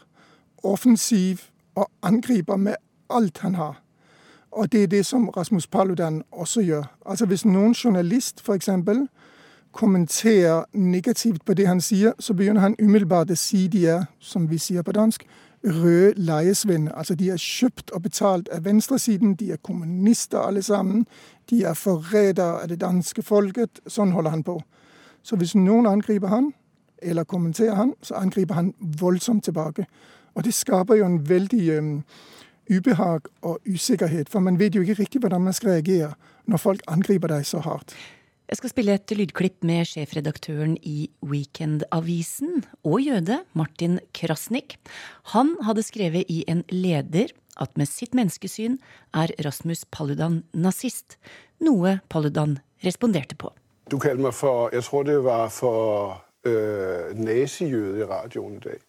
offensiv 0.63 1.49
og 1.75 1.91
angriper 2.01 2.55
med 2.55 2.75
alt 3.09 3.37
han 3.37 3.55
har. 3.55 3.81
Og 4.51 4.71
det 4.71 4.83
er 4.83 4.87
det 4.87 5.05
som 5.05 5.29
Rasmus 5.29 5.67
Paludan 5.67 6.23
også 6.31 6.61
gjør. 6.61 6.83
Altså 7.05 7.25
Hvis 7.25 7.45
noen 7.45 7.73
journalist 7.73 8.41
f.eks. 8.41 8.69
kommenterer 9.71 10.63
negativt 10.73 11.45
på 11.45 11.53
det 11.53 11.67
han 11.67 11.81
sier, 11.81 12.11
så 12.19 12.33
begynner 12.33 12.61
han 12.61 12.75
umiddelbart 12.81 13.31
å 13.31 13.35
si 13.35 13.67
de 13.67 13.85
er, 13.85 14.05
som 14.19 14.49
vi 14.49 14.57
sier 14.57 14.81
på 14.81 14.91
dansk, 14.91 15.25
røde 15.63 16.13
leiesvenner. 16.15 16.91
Altså 16.91 17.15
de 17.15 17.29
er 17.29 17.37
kjøpt 17.37 17.91
og 17.91 18.01
betalt 18.01 18.49
av 18.49 18.65
venstresiden, 18.65 19.35
de 19.35 19.51
er 19.51 19.61
kommunister 19.63 20.39
alle 20.39 20.63
sammen. 20.63 21.05
De 21.49 21.63
er 21.63 21.73
forrædere 21.73 22.61
av 22.61 22.67
det 22.69 22.81
danske 22.81 23.21
folket. 23.21 23.79
Sånn 23.87 24.11
holder 24.11 24.29
han 24.31 24.43
på. 24.43 24.61
Så 25.23 25.35
hvis 25.35 25.55
noen 25.55 25.85
angriper 25.85 26.27
han, 26.27 26.53
eller 27.01 27.23
kommenterer 27.23 27.75
han, 27.75 27.93
så 28.01 28.15
angriper 28.15 28.53
han 28.53 28.73
voldsomt 28.79 29.43
tilbake. 29.43 29.85
Og 30.35 30.43
det 30.43 30.53
skaper 30.53 30.95
jo 30.95 31.05
en 31.05 31.29
veldig 31.29 31.63
ubehag 32.69 33.27
og 33.41 33.59
usikkerhet, 33.67 34.29
for 34.29 34.43
man 34.43 34.59
vet 34.59 34.75
jo 34.75 34.83
ikke 34.83 35.01
riktig 35.01 35.21
hvordan 35.23 35.47
man 35.47 35.55
skal 35.55 35.77
reagere 35.77 36.13
når 36.47 36.63
folk 36.63 36.85
angriper 36.87 37.31
deg 37.31 37.45
så 37.47 37.61
hardt. 37.63 37.95
Jeg 38.47 38.61
skal 38.61 38.71
spille 38.71 38.93
et 38.95 39.11
lydklipp 39.11 39.65
med 39.67 39.89
sjefredaktøren 39.89 40.77
i 40.87 41.09
Weekendavisen 41.19 42.61
og 42.87 43.01
jøde 43.03 43.41
Martin 43.59 43.99
Krasnik. 44.15 44.77
Han 45.33 45.57
hadde 45.67 45.83
skrevet 45.83 46.31
i 46.31 46.45
en 46.47 46.63
leder 46.71 47.33
at 47.59 47.75
med 47.75 47.89
sitt 47.91 48.15
menneskesyn 48.15 48.77
er 49.11 49.33
Rasmus 49.43 49.83
Paludan 49.91 50.45
nazist, 50.55 51.17
noe 51.59 51.97
Paludan 52.07 52.59
responderte 52.87 53.35
på. 53.35 53.51
Du 53.91 53.99
kalte 53.99 54.23
meg 54.23 54.35
for 54.35 54.71
Jeg 54.71 54.87
tror 54.87 55.03
det 55.03 55.19
var 55.27 55.51
for 55.51 56.15
øh, 56.47 57.15
nazijøde 57.19 57.99
i 57.99 58.07
radioen 58.07 58.61
i 58.61 58.63
dag. 58.63 58.86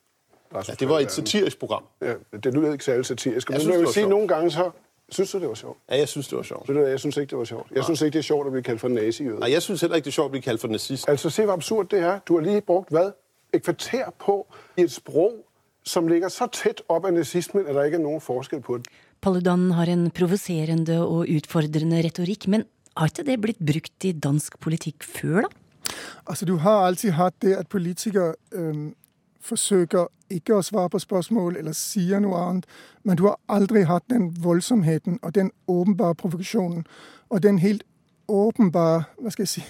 Ja, 0.54 0.74
det 0.80 0.88
var 0.88 1.00
et 1.00 1.12
satirisk 1.12 1.58
program. 1.58 1.84
Ja, 2.00 2.14
det 2.32 2.54
lyder 2.54 2.72
ikke 2.72 2.84
særlig 2.84 3.06
satirisk. 3.06 3.50
Men 3.50 3.60
jeg 3.60 3.80
vil 3.80 3.92
si 3.92 4.04
noen 4.06 4.28
ganger 4.28 4.50
så 4.50 4.70
Syns 5.10 5.30
du 5.32 5.38
det 5.38 5.48
var 5.48 5.54
sjovt? 5.54 5.78
Ja, 5.88 5.96
jeg 5.96 6.08
syns 6.08 6.28
det 6.28 6.36
var 6.36 6.44
sjovt. 6.44 6.68
Jeg 6.68 7.00
syns 7.00 7.16
ikke 7.16 7.30
det 7.30 7.38
var 7.38 7.44
sjovt. 7.44 7.70
Jeg 7.74 7.84
syns 7.84 8.02
ikke 8.02 8.12
det 8.12 8.18
er 8.18 8.26
sjovt 8.26 8.46
å 8.46 8.50
bli 8.52 8.60
kalt 8.62 8.80
for 8.82 8.92
nazijøde. 8.92 9.38
Nei, 9.40 9.48
jeg 9.54 9.62
syns 9.64 9.80
heller 9.80 9.96
ikke 9.96 10.04
det 10.04 10.12
er 10.12 10.16
sjovt 10.18 10.28
å 10.28 10.34
bli 10.34 10.42
kalt 10.44 10.60
for 10.60 10.68
nazist. 10.74 11.08
Altså, 11.08 11.30
se 11.32 11.46
hvor 11.48 11.56
absurd 11.56 11.88
det 11.94 12.02
er. 12.04 12.18
Du 12.28 12.34
har 12.36 12.44
lige 12.44 12.60
brukt 12.60 12.92
hva? 12.92 13.06
Et 13.56 13.64
kvarter 13.64 14.10
på 14.20 14.34
i 14.76 14.84
et 14.84 14.92
sprog, 14.92 15.38
som 15.80 16.10
ligger 16.12 16.28
så 16.28 16.50
tett 16.52 16.82
opp 16.92 17.08
av 17.08 17.16
nazismen 17.16 17.64
at 17.64 17.72
det 17.78 17.86
ikke 17.88 18.00
er 18.02 18.04
noen 18.04 18.20
forskel 18.20 18.60
på 18.60 18.76
det. 18.82 18.92
Paludan 19.24 19.70
har 19.78 19.88
en 19.88 20.10
provoserende 20.12 21.00
og 21.00 21.24
utfordrende 21.38 22.02
retorikk, 22.04 22.44
men 22.52 22.66
har 22.98 23.08
ikke 23.08 23.24
det 23.30 23.40
blitt 23.40 23.64
brukt 23.64 24.04
i 24.04 24.12
dansk 24.12 24.60
politikk 24.60 25.08
før, 25.08 25.48
da? 25.48 25.94
Altså, 26.28 26.44
Du 26.44 26.58
har 26.60 26.84
alltid 26.84 27.16
hatt 27.16 27.40
det 27.40 27.56
at 27.56 27.68
politikere 27.72 28.34
øh, 28.52 28.90
forsøker 29.40 30.12
ikke 30.30 30.58
å 30.58 30.62
svare 30.62 30.90
på 30.92 31.00
spørsmål 31.02 31.56
eller 31.56 31.76
sier 31.76 32.20
noe 32.20 32.38
annet, 32.38 32.66
men 33.04 33.16
du 33.16 33.24
har 33.28 33.38
aldri 33.48 33.84
hatt 33.88 34.04
den 34.10 34.30
voldsomheten 34.42 35.18
og 35.22 35.34
den 35.34 35.50
åpenbare 35.68 36.14
provokasjonen 36.14 36.84
og 37.28 37.42
den 37.42 37.58
helt 37.58 37.84
åpenbare 38.28 39.04
hva 39.18 39.32
skal 39.32 39.46
jeg 39.46 39.48
si, 39.48 39.64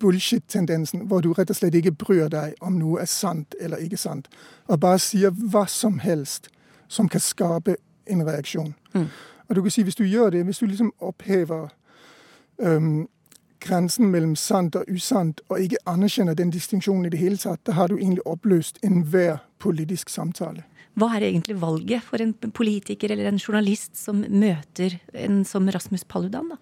bullshit-tendensen, 0.00 1.06
hvor 1.10 1.20
du 1.20 1.32
rett 1.32 1.50
og 1.50 1.58
slett 1.58 1.74
ikke 1.74 1.96
bryr 1.98 2.28
deg 2.30 2.54
om 2.62 2.78
noe 2.78 3.02
er 3.02 3.10
sant 3.10 3.54
eller 3.60 3.82
ikke 3.82 3.98
sant, 3.98 4.30
og 4.68 4.80
bare 4.80 5.02
sier 5.02 5.34
hva 5.34 5.66
som 5.66 5.98
helst 5.98 6.48
som 6.88 7.08
kan 7.08 7.22
skape 7.22 7.76
en 8.10 8.26
reaksjon. 8.26 8.74
Mm. 8.94 9.08
Og 9.48 9.56
du 9.56 9.62
kan 9.62 9.70
si, 9.70 9.82
Hvis 9.82 9.94
du 9.94 10.04
gjør 10.04 10.30
det, 10.30 10.44
hvis 10.44 10.58
du 10.58 10.66
liksom 10.66 10.92
opphever 10.98 11.68
um, 12.58 13.08
grensen 13.60 14.10
mellom 14.10 14.34
sant 14.36 14.76
og 14.76 14.88
usant, 14.88 15.40
og 15.48 15.60
ikke 15.60 15.82
anerkjenner 15.90 16.36
den 16.38 16.52
distinksjonen 16.54 17.06
i 17.06 17.12
det 17.12 17.20
hele 17.20 17.38
tatt, 17.40 17.62
da 17.68 17.76
har 17.76 17.90
du 17.90 17.98
egentlig 17.98 18.24
oppløst 18.26 18.80
enhver 18.86 19.38
politisk 19.60 20.10
samtale. 20.12 20.64
Hva 20.98 21.12
er 21.16 21.28
egentlig 21.28 21.60
valget 21.60 22.02
for 22.04 22.20
en 22.20 22.34
politiker 22.34 23.12
eller 23.12 23.30
en 23.30 23.38
journalist 23.38 23.96
som 23.96 24.24
møter 24.26 24.98
en 25.14 25.44
som 25.44 25.68
Rasmus 25.70 26.04
Paludan, 26.04 26.50
da? 26.50 26.58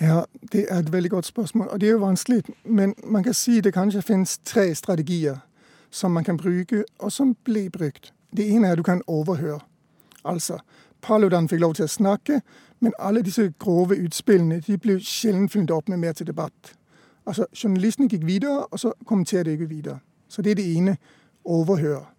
Ja, 0.00 0.22
det 0.52 0.68
er 0.70 0.78
et 0.78 0.92
veldig 0.92 1.10
godt 1.10 1.26
spørsmål, 1.26 1.68
og 1.72 1.80
det 1.80 1.88
er 1.88 1.96
jo 1.96 2.04
vanskelig. 2.04 2.42
Men 2.64 2.94
man 3.04 3.24
kan 3.24 3.34
si 3.34 3.60
det 3.60 3.74
kanskje 3.74 4.04
finnes 4.06 4.38
tre 4.46 4.70
strategier 4.74 5.40
som 5.90 6.12
man 6.14 6.24
kan 6.24 6.36
bruke, 6.36 6.84
og 6.98 7.12
som 7.12 7.34
blir 7.44 7.70
brukt. 7.70 8.12
Det 8.36 8.46
ene 8.46 8.68
er 8.68 8.76
at 8.76 8.78
du 8.78 8.82
kan 8.86 9.02
overhøre. 9.06 9.60
Altså, 10.24 10.58
Paludan 11.02 11.48
fikk 11.48 11.60
lov 11.60 11.74
til 11.74 11.84
å 11.84 11.88
snakke, 11.88 12.40
men 12.80 12.92
alle 12.98 13.22
disse 13.22 13.52
grove 13.58 13.96
utspillene 13.96 14.60
de 14.60 14.78
ble 14.78 14.98
sjelden 15.00 15.48
fulgt 15.48 15.70
opp 15.70 15.88
med 15.88 15.98
mer 15.98 16.12
til 16.12 16.26
debatt. 16.26 16.74
Altså, 17.26 17.46
Journalistene 17.64 18.08
gikk 18.08 18.26
videre, 18.26 18.66
og 18.66 18.78
så 18.78 18.92
kommenterte 19.06 19.50
de 19.50 19.56
ikke 19.58 19.68
videre. 19.68 19.98
Så 20.28 20.42
det 20.42 20.50
er 20.50 20.54
det 20.54 20.76
ene 20.76 20.96
Overhør. 21.44 22.12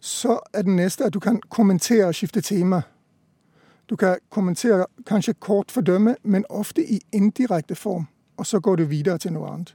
Så 0.00 0.38
er 0.54 0.62
det 0.62 0.72
neste 0.72 1.04
at 1.04 1.14
du 1.14 1.20
kan 1.20 1.40
kommentere 1.48 2.06
og 2.06 2.14
skifte 2.14 2.40
tema. 2.40 2.82
Du 3.90 3.96
kan 3.96 4.16
kommentere, 4.30 4.86
kanskje 5.06 5.32
kort 5.32 5.70
fordømme, 5.70 6.16
men 6.22 6.44
ofte 6.50 6.92
i 6.92 7.00
indirekte 7.12 7.74
form. 7.74 8.06
Og 8.36 8.46
så 8.46 8.60
går 8.60 8.76
du 8.76 8.84
videre 8.84 9.18
til 9.18 9.32
noe 9.32 9.50
annet. 9.50 9.74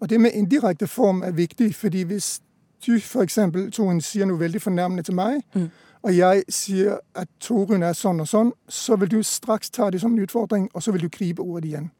Og 0.00 0.10
det 0.10 0.20
med 0.20 0.30
indirekte 0.34 0.86
form 0.86 1.22
er 1.22 1.30
viktig, 1.30 1.74
fordi 1.74 2.02
hvis 2.02 2.40
du 2.86 2.94
f.eks. 2.94 3.38
Torunn 3.72 4.00
sier 4.00 4.26
noe 4.26 4.40
veldig 4.40 4.62
fornærmende 4.62 5.02
til 5.02 5.14
meg, 5.14 5.42
mm. 5.54 5.68
Og 6.02 6.16
jeg 6.16 6.42
sier 6.48 6.98
at 7.14 7.28
Torunn 7.40 7.82
er 7.82 7.92
sånn 7.92 8.20
og 8.20 8.28
sånn, 8.28 8.52
så 8.68 8.96
vil 8.96 9.10
du 9.10 9.22
straks 9.22 9.70
ta 9.70 9.90
det 9.90 10.00
som 10.00 10.14
en 10.14 10.22
utfordring, 10.22 10.70
og 10.74 10.82
så 10.82 10.92
vil 10.92 11.04
du 11.04 11.08
gripe 11.12 11.42
ordet 11.42 11.68
igjen. 11.68 11.90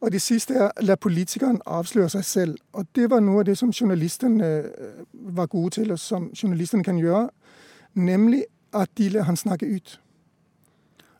Og 0.00 0.12
det 0.12 0.20
siste 0.22 0.54
er 0.54 0.72
la 0.84 0.96
politikeren 0.96 1.60
avsløre 1.66 2.08
seg 2.08 2.24
selv. 2.24 2.56
Og 2.72 2.86
det 2.94 3.10
var 3.10 3.20
noe 3.20 3.40
av 3.40 3.46
det 3.48 3.56
som 3.58 3.72
journalistene 3.72 4.44
øh, 4.44 5.04
var 5.12 5.46
gode 5.46 5.70
til, 5.70 5.92
og 5.92 5.98
som 5.98 6.30
journalistene 6.42 6.84
kan 6.84 6.98
gjøre. 6.98 7.28
Nemlig 7.94 8.44
at 8.74 8.90
de 8.98 9.08
lar 9.08 9.22
han 9.22 9.36
snakke 9.36 9.66
ut. 9.66 10.00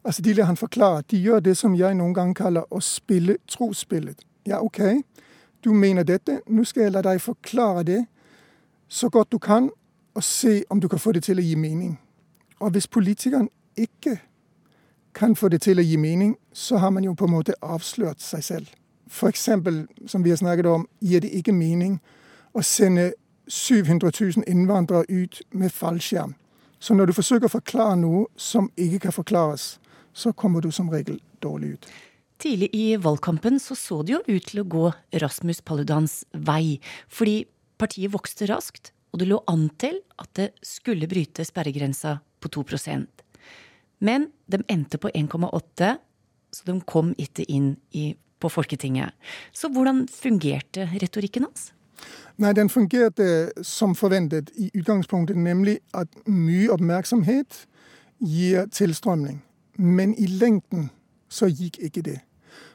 Altså, 0.05 0.23
De 0.23 0.35
lar 0.35 0.45
han 0.45 0.57
forklare. 0.57 1.03
De 1.11 1.19
gjør 1.19 1.41
det 1.41 1.57
som 1.57 1.75
jeg 1.75 1.95
noen 1.95 2.15
ganger 2.15 2.35
kaller 2.35 2.67
å 2.71 2.81
spille 2.81 3.39
trosspillet. 3.49 4.27
Ja, 4.47 4.61
OK, 4.63 4.81
du 5.65 5.73
mener 5.73 6.03
dette. 6.03 6.41
Nå 6.47 6.65
skal 6.65 6.83
jeg 6.83 6.93
la 6.93 7.03
deg 7.03 7.21
forklare 7.21 7.83
det 7.83 8.05
så 8.89 9.09
godt 9.09 9.33
du 9.33 9.39
kan, 9.39 9.71
og 10.15 10.25
se 10.25 10.65
om 10.71 10.81
du 10.81 10.89
kan 10.89 10.99
få 10.99 11.13
det 11.13 11.23
til 11.23 11.39
å 11.39 11.43
gi 11.43 11.57
mening. 11.57 11.97
Og 12.61 12.71
hvis 12.73 12.89
politikeren 12.89 13.49
ikke 13.77 14.19
kan 15.17 15.37
få 15.37 15.49
det 15.49 15.63
til 15.65 15.81
å 15.81 15.85
gi 15.85 15.97
mening, 15.97 16.37
så 16.53 16.81
har 16.81 16.91
man 16.93 17.05
jo 17.05 17.15
på 17.17 17.29
en 17.29 17.37
måte 17.37 17.57
avslørt 17.63 18.21
seg 18.21 18.45
selv. 18.45 18.73
F.eks., 19.09 19.49
som 20.07 20.25
vi 20.25 20.33
har 20.33 20.41
snakket 20.41 20.67
om, 20.67 20.87
gir 21.01 21.23
det 21.25 21.33
ikke 21.37 21.55
mening 21.57 21.99
å 22.57 22.65
sende 22.65 23.13
700 23.49 24.11
000 24.11 24.45
innvandrere 24.51 25.07
ut 25.09 25.41
med 25.51 25.73
fallskjerm. 25.73 26.35
Så 26.79 26.95
når 26.95 27.09
du 27.11 27.17
forsøker 27.17 27.49
å 27.49 27.57
forklare 27.57 27.97
noe 28.01 28.27
som 28.37 28.69
ikke 28.77 29.07
kan 29.07 29.15
forklares, 29.15 29.77
så 30.13 30.33
kommer 30.33 30.65
du 30.65 30.71
som 30.73 30.91
regel 30.93 31.21
dårlig 31.45 31.77
ut. 31.77 31.89
Tidlig 32.43 32.69
i 32.77 32.97
valgkampen 33.01 33.61
så, 33.63 33.77
så 33.79 34.03
det 34.05 34.13
jo 34.13 34.21
ut 34.27 34.49
til 34.51 34.61
å 34.61 34.69
gå 34.69 34.91
Rasmus 35.23 35.63
Paludans 35.65 36.19
vei, 36.33 36.77
fordi 37.09 37.47
partiet 37.81 38.13
vokste 38.13 38.49
raskt, 38.51 38.93
og 39.13 39.23
det 39.23 39.31
lå 39.31 39.41
an 39.49 39.71
til 39.81 40.03
at 40.21 40.29
det 40.37 40.51
skulle 40.65 41.09
bryte 41.09 41.47
sperregrensa 41.49 42.19
på 42.47 42.55
2 42.63 42.65
men 43.99 44.29
de 44.47 44.61
endte 44.69 44.99
på 44.99 45.11
1,8, 45.15 45.97
så 46.53 46.63
de 46.67 46.81
kom 46.87 47.15
ikke 47.19 47.45
inn 47.49 47.77
i, 47.91 48.15
på 48.41 48.49
Folketinget. 48.49 49.15
Så 49.53 49.69
hvordan 49.73 50.07
fungerte 50.09 50.91
retorikken 51.03 51.47
hans? 51.49 51.73
Nei, 52.37 52.53
Den 52.53 52.69
fungerte 52.69 53.51
som 53.63 53.95
forventet 53.95 54.51
i 54.57 54.71
utgangspunktet, 54.75 55.37
nemlig 55.37 55.79
at 55.95 56.09
mye 56.27 56.69
oppmerksomhet 56.71 57.67
gir 58.21 58.67
tilstrømning. 58.67 59.43
Men 59.77 60.15
i 60.19 60.27
lengden 60.27 60.91
så 61.29 61.49
gikk 61.49 61.79
ikke 61.81 62.03
det. 62.03 62.21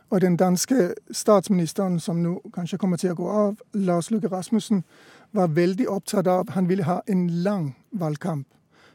Og 0.09 0.21
den 0.21 0.37
danske 0.37 0.93
statsministeren, 1.11 1.99
som 1.99 2.17
nå 2.23 2.41
kanskje 2.53 2.77
kommer 2.77 2.97
til 2.97 3.13
å 3.13 3.15
gå 3.15 3.29
av, 3.29 3.61
Lars 3.73 4.11
Løkke 4.11 4.27
Rasmussen, 4.27 4.83
var 5.31 5.53
veldig 5.55 5.87
opptatt 5.89 6.27
av 6.27 6.49
Han 6.49 6.67
ville 6.67 6.83
ha 6.83 6.99
en 7.07 7.27
lang 7.43 7.75
valgkamp. 7.91 8.47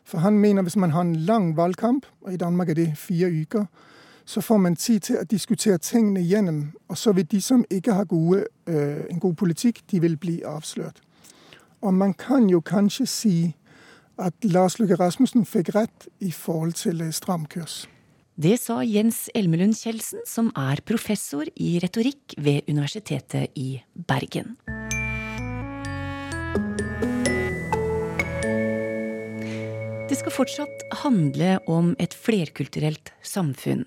For 0.07 0.19
han 0.19 0.39
mener 0.39 0.63
hvis 0.63 0.77
man 0.77 0.91
har 0.91 1.01
en 1.01 1.17
lang 1.17 1.57
valgkamp, 1.57 2.07
og 2.23 2.33
i 2.33 2.37
Danmark 2.37 2.69
er 2.71 2.75
det 2.75 2.99
fire 2.99 3.31
uker, 3.43 3.65
så 4.27 4.41
får 4.41 4.57
man 4.57 4.77
tid 4.77 5.01
til 5.01 5.19
å 5.21 5.25
diskutere 5.25 5.79
tingene 5.79 6.23
gjennom. 6.23 6.61
Og 6.89 6.99
så 6.99 7.13
vil 7.13 7.27
de 7.31 7.41
som 7.41 7.65
ikke 7.71 7.95
har 7.95 8.05
gode, 8.11 8.47
øh, 8.67 9.05
en 9.11 9.21
god 9.21 9.35
politikk, 9.35 9.83
de 9.91 10.01
vil 10.01 10.17
bli 10.17 10.41
avslørt. 10.47 11.01
Og 11.81 11.95
man 11.95 12.15
kan 12.15 12.51
jo 12.51 12.61
kanskje 12.61 13.07
si 13.07 13.37
at 14.19 14.35
Lars 14.43 14.79
Løkke 14.79 14.95
Rasmussen 14.95 15.45
fikk 15.45 15.75
rett 15.75 16.09
i 16.21 16.31
forhold 16.31 16.73
til 16.73 17.03
øh, 17.03 17.13
stram 17.13 17.47
kurs. 17.47 17.89
Det 18.37 18.59
sa 18.61 18.83
Jens 18.85 19.31
Elmelund 19.35 19.75
Kjeldsen, 19.75 20.21
som 20.29 20.51
er 20.57 20.83
professor 20.85 21.49
i 21.57 21.79
retorikk 21.83 22.35
ved 22.39 22.69
Universitetet 22.69 23.49
i 23.55 23.81
Bergen. 24.09 24.59
Det 30.17 30.23
skal 30.23 30.33
fortsatt 30.33 30.83
handle 31.03 31.49
om 31.69 31.91
et 32.01 32.15
flerkulturelt 32.17 33.11
samfunn. 33.21 33.83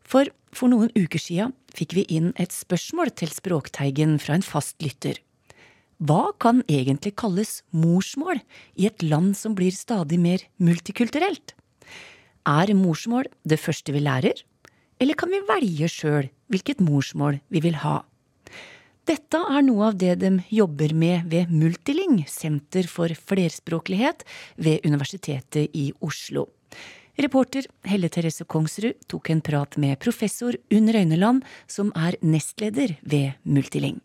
For 0.00 0.30
for 0.56 0.72
noen 0.72 0.88
uker 0.96 1.20
sia 1.20 1.50
fikk 1.76 1.92
vi 1.98 2.04
inn 2.16 2.30
et 2.40 2.54
spørsmål 2.56 3.10
til 3.20 3.28
Språkteigen 3.28 4.14
fra 4.16 4.38
en 4.38 4.46
fastlytter. 4.46 5.20
Hva 6.00 6.32
kan 6.40 6.62
egentlig 6.64 7.12
kalles 7.20 7.58
morsmål 7.76 8.40
i 8.80 8.88
et 8.88 9.04
land 9.04 9.36
som 9.36 9.52
blir 9.52 9.76
stadig 9.76 10.16
mer 10.16 10.46
multikulturelt? 10.56 11.52
Er 12.48 12.72
morsmål 12.72 13.28
det 13.44 13.60
første 13.60 13.92
vi 13.92 14.00
lærer, 14.08 14.40
eller 14.96 15.20
kan 15.20 15.28
vi 15.28 15.44
velge 15.44 15.92
sjøl 15.92 16.32
hvilket 16.48 16.80
morsmål 16.80 17.42
vi 17.52 17.66
vil 17.68 17.76
ha? 17.84 17.98
Dette 19.06 19.38
er 19.38 19.62
noe 19.62 19.92
av 19.92 19.98
det 20.00 20.16
de 20.18 20.32
jobber 20.50 20.90
med 20.98 21.28
ved 21.30 21.50
Multiling, 21.54 22.24
Senter 22.26 22.88
for 22.90 23.12
flerspråklighet 23.14 24.24
ved 24.58 24.82
Universitetet 24.82 25.70
i 25.78 25.92
Oslo. 26.02 26.48
Reporter 27.22 27.68
Helle 27.86 28.10
Therese 28.10 28.42
Kongsrud 28.50 28.98
tok 29.06 29.30
en 29.30 29.44
prat 29.46 29.78
med 29.78 30.00
professor 30.02 30.58
Unn 30.74 30.90
Røyneland, 30.90 31.46
som 31.70 31.94
er 31.94 32.18
nestleder 32.18 32.96
ved 33.06 33.38
Multiling. 33.46 34.02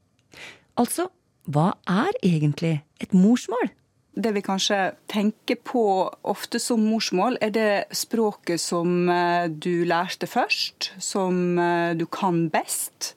Altså, 0.77 1.09
hva 1.49 1.71
er 1.89 2.13
egentlig 2.21 2.77
et 3.01 3.17
morsmål? 3.17 3.73
Det 4.21 4.35
vi 4.35 4.45
kanskje 4.45 4.91
tenker 5.09 5.57
på 5.65 5.83
ofte 6.29 6.61
som 6.61 6.85
morsmål, 6.85 7.41
er 7.41 7.57
det 7.57 7.69
språket 7.95 8.61
som 8.61 9.09
eh, 9.09 9.49
du 9.49 9.81
lærte 9.87 10.29
først, 10.29 10.91
som 11.01 11.57
eh, 11.57 11.97
du 11.97 12.05
kan 12.05 12.51
best, 12.53 13.15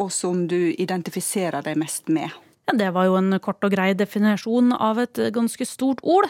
og 0.00 0.12
som 0.14 0.46
du 0.48 0.72
identifiserer 0.72 1.64
deg 1.66 1.78
mest 1.80 2.08
med. 2.08 2.30
Det 2.70 2.90
var 2.94 3.08
jo 3.08 3.16
en 3.18 3.34
kort 3.42 3.64
og 3.66 3.72
grei 3.72 3.88
definisjon 3.98 4.70
av 4.76 5.00
et 5.02 5.18
ganske 5.34 5.66
stort 5.66 5.98
ord. 6.06 6.28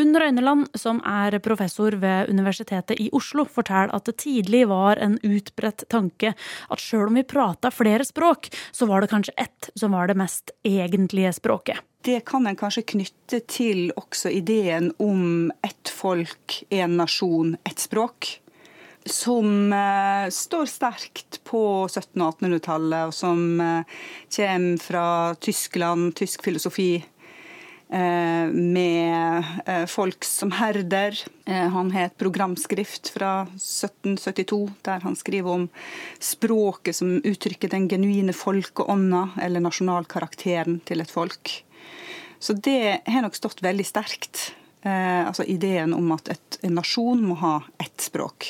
Unn 0.00 0.16
Røyneland, 0.16 0.70
som 0.78 1.02
er 1.04 1.36
professor 1.44 1.92
ved 2.00 2.30
Universitetet 2.32 3.00
i 3.02 3.10
Oslo, 3.12 3.44
forteller 3.44 3.92
at 3.92 4.08
det 4.08 4.16
tidlig 4.22 4.64
var 4.70 5.00
en 5.02 5.18
utbredt 5.20 5.84
tanke 5.92 6.32
at 6.32 6.80
sjøl 6.80 7.10
om 7.10 7.20
vi 7.20 7.26
prata 7.28 7.72
flere 7.74 8.06
språk, 8.08 8.48
så 8.72 8.88
var 8.88 9.02
det 9.04 9.12
kanskje 9.12 9.36
ett 9.36 9.68
som 9.76 9.92
var 9.92 10.08
det 10.08 10.16
mest 10.16 10.54
egentlige 10.64 11.34
språket. 11.36 11.82
Det 12.02 12.22
kan 12.26 12.48
en 12.48 12.58
kanskje 12.58 12.86
knytte 12.96 13.42
til 13.46 13.92
også 13.94 14.32
ideen 14.32 14.90
om 14.98 15.52
ett 15.62 15.92
folk, 15.92 16.62
én 16.72 16.96
nasjon, 16.98 17.58
ett 17.68 17.84
språk 17.84 18.38
som 19.08 19.72
eh, 19.72 20.26
står 20.30 20.68
sterkt 20.70 21.40
på 21.48 21.62
1700- 21.86 22.26
og 22.26 22.42
1800-tallet, 22.42 23.08
og 23.08 23.16
som 23.16 23.60
eh, 23.60 23.96
kommer 24.36 24.84
fra 24.84 25.06
Tyskland, 25.40 26.12
tysk 26.18 26.44
filosofi. 26.46 26.92
Eh, 27.92 28.46
med 28.48 29.44
eh, 29.66 29.84
folk 29.86 30.24
som 30.24 30.52
herder. 30.56 31.18
Eh, 31.44 31.68
han 31.68 31.90
har 31.92 32.06
et 32.08 32.16
programskrift 32.16 33.10
fra 33.12 33.42
1772 33.58 34.70
der 34.86 35.04
han 35.04 35.18
skriver 35.18 35.58
om 35.58 35.66
språket 36.16 36.96
som 36.96 37.18
uttrykker 37.20 37.68
den 37.68 37.90
genuine 37.92 38.32
folkeånda, 38.32 39.26
eller 39.44 39.60
nasjonalkarakteren 39.60 40.80
til 40.88 41.04
et 41.04 41.12
folk. 41.12 41.52
Så 42.40 42.56
det 42.56 43.02
har 43.04 43.26
nok 43.26 43.36
stått 43.36 43.60
veldig 43.60 43.84
sterkt. 43.84 44.54
Eh, 44.82 45.26
altså 45.26 45.44
ideen 45.46 45.94
om 45.94 46.10
at 46.14 46.28
et, 46.32 46.58
en 46.66 46.74
nasjon 46.74 47.20
må 47.22 47.36
ha 47.38 47.60
ett 47.82 48.02
språk. 48.02 48.48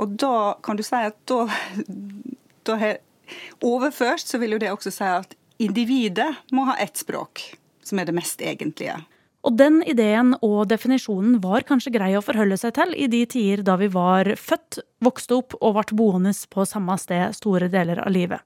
Og 0.00 0.14
da 0.20 0.56
kan 0.64 0.78
du 0.78 0.84
si 0.86 0.96
at 0.96 1.18
da, 1.28 1.44
da 2.68 2.78
her, 2.80 3.00
Overført 3.64 4.26
så 4.26 4.36
vil 4.42 4.52
jo 4.52 4.58
det 4.60 4.68
også 4.72 4.90
si 4.92 5.06
at 5.08 5.30
individet 5.62 6.28
må 6.52 6.66
ha 6.68 6.74
ett 6.82 6.98
språk, 7.00 7.40
som 7.84 8.00
er 8.00 8.08
det 8.08 8.16
mest 8.16 8.42
egentlige. 8.44 8.98
Og 9.42 9.56
den 9.58 9.80
ideen 9.90 10.36
og 10.38 10.68
definisjonen 10.70 11.40
var 11.42 11.64
kanskje 11.66 11.90
grei 11.96 12.12
å 12.14 12.22
forholde 12.22 12.54
seg 12.60 12.76
til 12.76 12.92
i 12.94 13.08
de 13.10 13.24
tider 13.26 13.64
da 13.66 13.74
vi 13.80 13.88
var 13.90 14.30
født, 14.38 14.78
vokste 15.02 15.40
opp 15.40 15.56
og 15.58 15.74
ble 15.80 15.98
boende 15.98 16.30
på 16.52 16.66
samme 16.68 16.94
sted 17.02 17.34
store 17.34 17.66
deler 17.72 17.98
av 18.04 18.12
livet. 18.14 18.38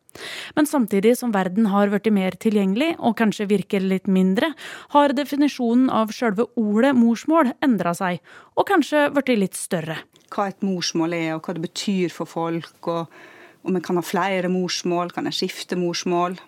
Men 0.57 0.68
samtidig 0.68 1.12
som 1.20 1.35
verden 1.35 1.68
har 1.68 1.92
blitt 1.92 2.09
mer 2.16 2.38
tilgjengelig, 2.40 2.94
og 2.97 3.18
kanskje 3.20 3.49
virker 3.51 3.85
litt 3.85 4.09
mindre, 4.09 4.55
har 4.97 5.12
definisjonen 5.12 5.90
av 5.92 6.14
sjølve 6.16 6.49
ordet 6.57 6.94
morsmål 6.97 7.53
endra 7.61 7.92
seg, 7.97 8.23
og 8.57 8.68
kanskje 8.70 9.11
blitt 9.12 9.35
litt 9.37 9.61
større. 9.61 9.99
Hva 10.33 10.49
et 10.49 10.64
morsmål 10.64 11.12
er, 11.12 11.35
og 11.37 11.44
hva 11.44 11.59
det 11.59 11.66
betyr 11.66 12.14
for 12.14 12.31
folk, 12.31 12.88
og 12.88 13.68
om 13.68 13.77
en 13.77 13.85
kan 13.85 14.01
ha 14.01 14.07
flere 14.07 14.49
morsmål, 14.49 15.12
kan 15.12 15.29
en 15.29 15.35
skifte 15.35 15.77
morsmål. 15.77 16.38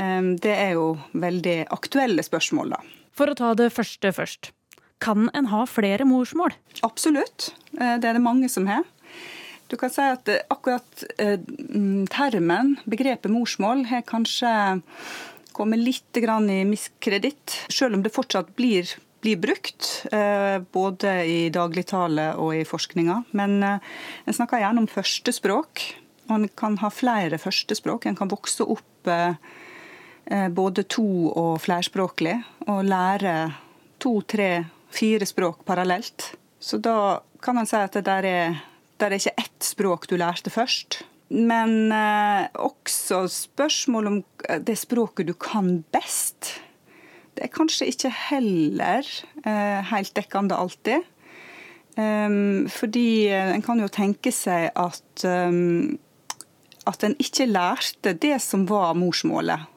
Ehm, 0.00 0.34
det 0.40 0.56
er 0.56 0.74
jo 0.78 0.96
veldig 1.12 1.58
aktuelle 1.74 2.24
spørsmål, 2.24 2.76
da. 2.78 2.82
For 3.16 3.28
å 3.28 3.36
ta 3.36 3.52
det 3.58 3.72
første 3.74 4.12
først. 4.16 4.52
Kan 5.02 5.28
en 5.34 5.50
ha 5.50 5.64
flere 5.66 6.06
morsmål? 6.08 6.54
Absolutt. 6.86 7.50
Eh, 7.78 7.96
det 8.00 8.08
er 8.08 8.18
det 8.18 8.24
mange 8.24 8.48
som 8.52 8.68
har. 8.70 8.86
Du 9.68 9.76
kan 9.80 9.90
si 9.92 10.04
at 10.04 10.28
eh, 10.30 10.44
akkurat 10.52 11.04
eh, 11.18 11.40
termen, 12.12 12.76
begrepet 12.86 13.32
morsmål, 13.32 13.86
har 13.90 14.06
kanskje 14.06 14.52
kommet 15.52 15.82
litt 15.82 16.16
i 16.16 16.60
miskreditt, 16.64 17.58
selv 17.68 17.98
om 17.98 18.04
det 18.04 18.14
fortsatt 18.14 18.54
blir, 18.56 18.88
blir 19.20 19.36
brukt. 19.36 20.06
Både 20.72 21.10
i 21.28 21.50
dagligtale 21.52 22.30
og 22.40 22.54
i 22.56 22.62
forskninga. 22.64 23.18
Men 23.36 23.60
en 23.60 24.32
snakker 24.32 24.62
gjerne 24.62 24.80
om 24.80 24.88
førstespråk. 24.88 25.82
Man 26.32 26.48
kan 26.56 26.78
ha 26.80 26.88
flere 26.88 27.36
førstespråk. 27.36 28.08
En 28.08 28.16
kan 28.16 28.32
vokse 28.32 28.64
opp 28.64 29.12
både 30.50 30.82
to- 30.88 31.32
og 31.36 31.60
flerspråklig, 31.60 32.38
og 32.64 32.86
lære 32.88 33.34
to, 34.00 34.20
tre, 34.24 34.64
fire 34.92 35.26
språk 35.28 35.64
parallelt. 35.68 36.32
Så 36.60 36.78
da 36.78 37.20
kan 37.42 37.58
man 37.58 37.68
si 37.68 37.78
at 37.78 37.96
det 37.96 38.04
der 38.06 38.28
er, 38.28 38.60
der 39.00 39.10
er 39.10 39.18
ikke 39.18 39.34
ett 39.40 39.66
språk 39.66 40.06
du 40.10 40.16
lærte 40.20 40.52
først. 40.52 41.02
Men 41.32 41.92
eh, 41.96 42.48
også 42.60 43.24
spørsmål 43.32 44.10
om 44.10 44.18
eh, 44.48 44.60
det 44.60 44.76
språket 44.78 45.30
du 45.30 45.34
kan 45.34 45.80
best. 45.94 46.58
Det 47.32 47.46
er 47.46 47.54
kanskje 47.54 47.88
ikke 47.88 48.12
heller 48.28 49.08
eh, 49.46 49.80
helt 49.92 50.12
dekkende 50.16 50.58
alltid. 50.58 51.08
Um, 51.92 52.70
fordi 52.72 53.28
en 53.28 53.60
kan 53.60 53.80
jo 53.82 53.88
tenke 53.92 54.30
seg 54.32 54.70
at, 54.80 55.24
um, 55.28 55.98
at 56.88 57.04
en 57.04 57.16
ikke 57.20 57.44
lærte 57.50 58.14
det 58.16 58.38
som 58.40 58.64
var 58.70 58.94
morsmålet 58.96 59.60
Eh, 59.60 59.71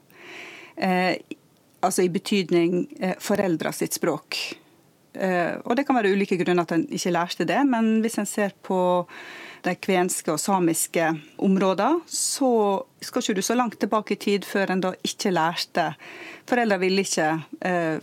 altså 1.86 2.06
i 2.06 2.12
betydning 2.12 2.86
eh, 3.00 3.16
foreldra 3.22 3.72
sitt 3.76 3.94
språk. 3.98 4.38
Eh, 5.14 5.54
og 5.64 5.76
Det 5.76 5.86
kan 5.88 5.96
være 5.98 6.14
ulike 6.16 6.38
grunner 6.42 6.64
at 6.66 6.72
en 6.76 6.86
ikke 6.92 7.14
lærte 7.14 7.46
det, 7.48 7.62
men 7.70 8.02
hvis 8.04 8.20
en 8.20 8.30
ser 8.30 8.52
på 8.66 8.80
de 9.66 9.76
kvenske 9.82 10.32
og 10.34 10.40
samiske 10.40 11.20
områdene, 11.42 12.00
så 12.06 12.84
skal 13.02 13.22
ikke 13.22 13.38
du 13.40 13.44
så 13.46 13.56
langt 13.58 13.80
tilbake 13.82 14.14
i 14.14 14.22
tid 14.22 14.42
før 14.46 14.72
en 14.74 14.84
da 14.84 14.92
ikke 15.06 15.32
lærte. 15.34 15.86
Foreldre 16.50 16.78
ville 16.84 17.02
ikke 17.06 17.30
eh, 17.66 17.98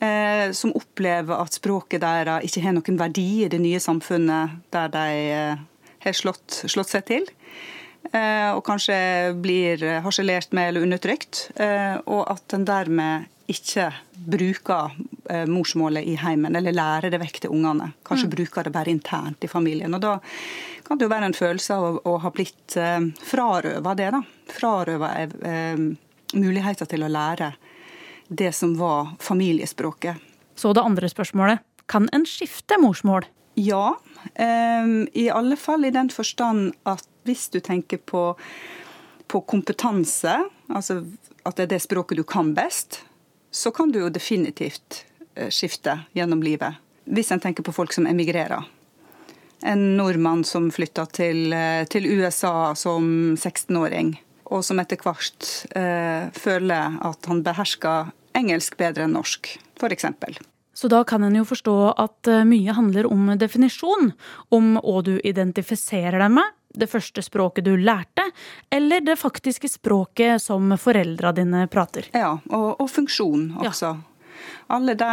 eh, 0.00 0.52
som 0.52 0.74
opplever 0.76 1.40
at 1.40 1.56
språket 1.56 2.04
deres 2.04 2.44
ikke 2.44 2.62
har 2.62 2.76
noen 2.76 3.00
verdi 3.00 3.44
i 3.44 3.48
det 3.48 3.60
nye 3.60 3.80
samfunnet 3.80 4.60
der 4.70 4.88
de 4.92 5.06
eh, 5.32 5.64
har 6.04 6.12
slått, 6.12 6.64
slått 6.68 6.92
seg 6.92 7.06
til. 7.08 7.26
Eh, 8.12 8.52
og 8.52 8.62
kanskje 8.66 9.32
blir 9.40 9.80
harselert 10.04 10.52
med 10.52 10.68
eller 10.68 10.84
undertrykt. 10.84 11.48
Og 12.04 12.22
at 12.28 12.52
en 12.52 12.66
dermed 12.68 13.24
ikke 13.50 13.90
bruker 14.14 14.94
eh, 15.30 15.44
morsmålet 15.46 16.06
i 16.08 16.14
heimen, 16.16 16.56
eller 16.56 16.72
lærer 16.72 17.12
det 17.12 17.20
vekk 17.20 17.42
til 17.44 17.52
ungene. 17.52 17.90
Kanskje 18.06 18.28
mm. 18.28 18.34
bruker 18.36 18.64
det 18.64 18.72
bare 18.74 18.92
internt 18.92 19.44
i 19.44 19.50
familien. 19.50 19.94
Og 19.94 20.00
Da 20.00 20.14
kan 20.86 20.98
det 20.98 21.06
jo 21.06 21.12
være 21.12 21.30
en 21.30 21.36
følelse 21.36 21.76
av 21.76 21.84
å, 21.84 21.92
å 22.08 22.16
ha 22.24 22.32
blitt 22.32 22.76
eh, 22.80 23.00
frarøva 23.24 23.94
det. 23.98 24.10
da. 24.16 24.22
Frarøva 24.54 25.12
eh, 25.24 25.84
muligheter 26.34 26.88
til 26.90 27.04
å 27.04 27.12
lære 27.12 27.52
det 28.28 28.52
som 28.56 28.76
var 28.78 29.14
familiespråket. 29.20 30.30
Så 30.56 30.72
det 30.72 30.84
andre 30.84 31.10
spørsmålet. 31.10 31.64
Kan 31.90 32.08
en 32.16 32.24
skifte 32.24 32.78
morsmål? 32.80 33.26
Ja, 33.60 33.98
eh, 34.34 34.94
i 35.12 35.28
alle 35.30 35.60
fall 35.60 35.84
i 35.84 35.92
den 35.94 36.08
forstand 36.10 36.72
at 36.88 37.04
hvis 37.28 37.50
du 37.52 37.60
tenker 37.60 38.00
på 38.00 38.32
på 39.34 39.40
kompetanse, 39.48 40.36
altså 40.68 41.00
at 41.44 41.56
det 41.58 41.66
er 41.66 41.72
det 41.74 41.82
språket 41.82 42.20
du 42.20 42.24
kan 42.28 42.52
best, 42.56 43.00
så 43.54 43.70
kan 43.70 43.92
du 43.92 44.00
jo 44.02 44.10
definitivt 44.10 45.04
eh, 45.34 45.50
skifte 45.50 46.00
gjennom 46.12 46.42
livet. 46.42 46.80
Hvis 47.04 47.30
en 47.30 47.42
tenker 47.42 47.62
på 47.62 47.74
folk 47.74 47.92
som 47.94 48.06
emigrerer. 48.10 48.64
En 49.62 49.84
nordmann 49.96 50.42
som 50.44 50.70
flytta 50.74 51.06
til, 51.14 51.52
eh, 51.54 51.84
til 51.86 52.08
USA 52.10 52.74
som 52.74 53.36
16-åring, 53.36 54.16
og 54.50 54.64
som 54.66 54.80
etter 54.82 54.98
hvert 55.00 55.46
eh, 55.78 56.26
føler 56.34 56.98
at 57.06 57.30
han 57.30 57.44
behersker 57.46 58.10
engelsk 58.34 58.76
bedre 58.80 59.06
enn 59.06 59.14
norsk, 59.14 59.52
f.eks. 59.78 60.10
Så 60.74 60.90
da 60.90 61.04
kan 61.06 61.22
en 61.22 61.38
jo 61.38 61.46
forstå 61.46 61.76
at 61.94 62.30
eh, 62.30 62.42
mye 62.48 62.74
handler 62.74 63.06
om 63.06 63.30
definisjon, 63.38 64.10
om 64.50 64.74
hva 64.82 64.98
du 65.06 65.14
identifiserer 65.22 66.18
deg 66.18 66.34
med, 66.40 66.58
det 66.74 66.88
første 66.90 67.22
språket 67.24 67.66
du 67.66 67.74
lærte, 67.76 68.24
eller 68.70 69.04
det 69.04 69.18
faktiske 69.20 69.70
språket 69.72 70.42
som 70.42 70.74
foreldra 70.80 71.32
dine 71.36 71.66
prater. 71.72 72.10
Ja, 72.14 72.34
og, 72.50 72.80
og 72.80 72.90
funksjon 72.90 73.52
også. 73.62 73.94
Ja. 73.94 74.10
Alle 74.74 74.96
de, 74.98 75.12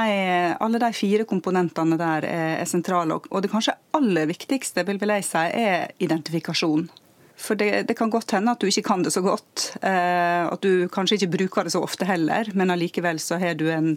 alle 0.63 0.79
de, 0.81 0.89
fire 0.95 1.27
komponentene 1.27 1.97
der 1.99 2.25
er, 2.27 2.65
sentrale. 2.67 3.19
Og 3.29 3.43
det 3.43 3.51
kanskje 3.51 3.77
aller 3.95 4.27
viktigste 4.29 4.83
vil 4.87 4.99
jeg 4.99 5.27
si, 5.27 5.45
er 5.61 5.91
identifikasjon. 6.01 6.89
For 7.41 7.57
det, 7.57 7.87
det, 7.89 7.95
kan 7.97 8.11
godt 8.13 8.35
hende 8.35 8.53
at 8.53 8.61
du 8.61 8.69
ikke 8.69 8.85
kan 8.89 9.03
det 9.05 9.13
så 9.13 9.23
godt. 9.25 9.71
Eh, 9.81 10.43
at 10.45 10.61
du 10.61 10.87
kanskje 10.93 11.19
ikke 11.19 11.33
bruker 11.37 11.67
det 11.67 11.73
så 11.73 11.81
ofte 11.83 12.05
heller, 12.05 12.51
men 12.53 12.73
allikevel 12.73 13.19
så 13.21 13.39
har 13.41 13.57
du 13.57 13.67
en, 13.73 13.95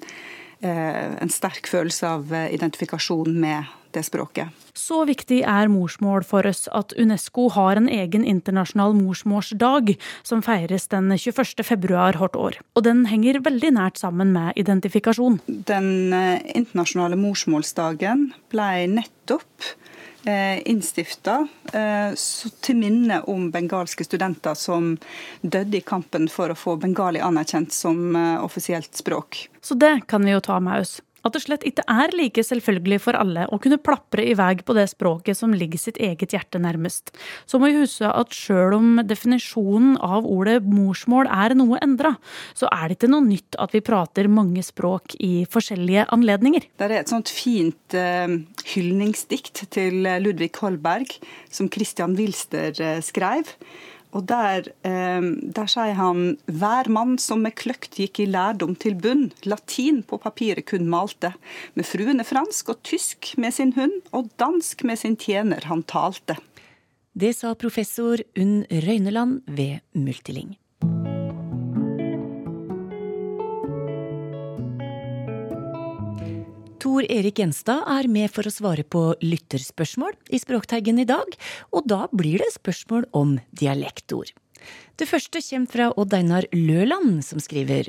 Eh, 0.64 1.22
en 1.22 1.31
sterk 1.31 1.66
følelse 1.68 2.09
av 2.09 2.31
eh, 2.33 2.55
identifikasjon 2.55 3.35
med 3.40 3.72
det 3.94 4.04
språket. 4.07 4.50
Så 4.74 5.04
viktig 5.09 5.40
er 5.46 5.70
morsmål 5.70 6.26
for 6.26 6.46
oss 6.48 6.66
at 6.74 6.92
Unesco 6.98 7.46
har 7.54 7.78
en 7.78 7.88
egen 7.88 8.24
internasjonal 8.26 8.96
morsmålsdag 8.98 9.94
som 10.26 10.42
feires 10.42 10.88
den 10.92 11.12
21. 11.14 11.62
februar 11.64 12.18
hvert 12.18 12.38
år. 12.38 12.59
Og 12.74 12.87
den 12.87 13.04
henger 13.11 13.42
veldig 13.44 13.74
nært 13.78 14.02
sammen 14.02 14.35
med 14.35 14.59
identifikasjon. 14.61 15.40
Den 15.46 16.12
eh, 16.12 16.42
internasjonale 16.59 17.18
morsmålsdagen 17.20 18.33
ble 18.52 18.70
nettopp 18.98 19.74
Eh, 20.24 20.68
innstifta 20.70 21.35
eh, 21.76 22.14
til 22.64 22.78
minne 22.80 23.18
om 23.28 23.50
bengalske 23.52 24.07
studenter 24.07 24.57
som 24.57 24.94
døde 25.42 25.76
i 25.76 25.85
kampen 25.85 26.30
for 26.33 26.48
å 26.48 26.57
få 26.57 26.78
bengali 26.80 27.20
anerkjent 27.20 27.76
som 27.76 28.16
offisielt 28.40 28.96
språk. 28.96 29.42
Så 29.61 29.76
det 29.76 30.07
kan 30.09 30.24
vi 30.24 30.33
jo 30.33 30.40
ta 30.40 30.57
med 30.64 30.80
oss 30.80 31.02
at 31.25 31.35
det 31.35 31.43
slett 31.45 31.65
ikke 31.67 31.85
er 31.91 32.13
like 32.17 32.45
selvfølgelig 32.45 33.01
for 33.03 33.19
alle 33.19 33.47
å 33.49 33.59
kunne 33.63 33.81
plapre 33.81 34.25
i 34.25 34.35
vei 34.39 34.53
på 34.61 34.77
det 34.77 34.87
språket 34.93 35.39
som 35.39 35.55
ligger 35.57 35.81
sitt 35.81 35.99
eget 36.03 36.35
hjerte 36.37 36.61
nærmest. 36.63 37.15
Så 37.49 37.59
må 37.61 37.71
vi 37.71 37.83
huske 37.83 38.11
at 38.11 38.35
sjøl 38.37 38.77
om 38.77 39.01
definisjonen 39.09 39.97
av 40.05 40.29
ordet 40.29 40.61
morsmål 40.69 41.31
er 41.33 41.57
noe 41.59 41.81
endra, 41.85 42.15
så 42.57 42.69
er 42.73 42.89
det 42.89 42.99
ikke 42.99 43.13
noe 43.15 43.27
nytt 43.27 43.59
at 43.61 43.75
vi 43.75 43.83
prater 43.85 44.31
mange 44.31 44.65
språk 44.67 45.17
i 45.25 45.33
forskjellige 45.51 46.07
anledninger. 46.15 46.69
Det 46.77 46.89
er 46.89 46.99
et 47.01 47.13
sånt 47.13 47.33
fint 47.33 47.97
uh, 47.99 48.29
hyldningsdikt 48.75 49.67
til 49.75 50.05
Ludvig 50.25 50.53
Holberg 50.61 51.17
som 51.53 51.73
Christian 51.73 52.17
Wilster 52.19 52.77
uh, 52.79 53.01
skrev. 53.05 53.55
Og 54.14 54.22
der, 54.31 54.68
eh, 54.87 55.24
der, 55.57 55.66
sier 55.66 55.96
han 55.98 56.37
hver 56.46 56.88
mann 56.88 57.16
som 57.18 57.42
med 57.42 57.57
kløkt 57.59 57.98
gikk 57.98 58.22
i 58.22 58.29
lærdom 58.31 58.77
til 58.79 58.94
bunn, 58.94 59.33
latin 59.42 60.03
på 60.07 60.20
papiret 60.22 60.68
kun 60.70 60.87
malte, 60.90 61.33
med 61.74 61.88
fruene 61.88 62.27
fransk 62.27 62.70
og 62.70 62.83
tysk 62.87 63.35
med 63.37 63.57
sin 63.57 63.74
hund, 63.74 64.00
og 64.14 64.31
dansk 64.38 64.87
med 64.87 65.03
sin 65.03 65.18
tjener 65.18 65.66
han 65.66 65.83
talte. 65.83 66.38
Det 67.14 67.35
sa 67.35 67.55
professor 67.55 68.22
Unn 68.38 68.62
Røyneland 68.70 69.42
ved 69.46 69.83
Multiling. 69.94 70.55
Tor 76.85 77.07
Erik 77.09 77.38
Gjenstad 77.40 77.87
er 77.88 78.05
med 78.12 78.29
for 78.29 78.44
å 78.44 78.51
svare 78.53 78.83
på 78.85 79.14
lytterspørsmål 79.25 80.18
i 80.37 80.40
Språkteigen 80.42 80.99
i 81.01 81.07
dag, 81.09 81.31
og 81.73 81.87
da 81.88 82.03
blir 82.12 82.42
det 82.42 82.51
spørsmål 82.53 83.07
om 83.16 83.38
dialektord. 83.57 84.35
Det 85.01 85.09
første 85.09 85.40
kommer 85.47 85.73
fra 85.73 85.87
Odd 85.97 86.12
Einar 86.18 86.44
Løland, 86.53 87.23
som 87.25 87.40
skriver 87.40 87.88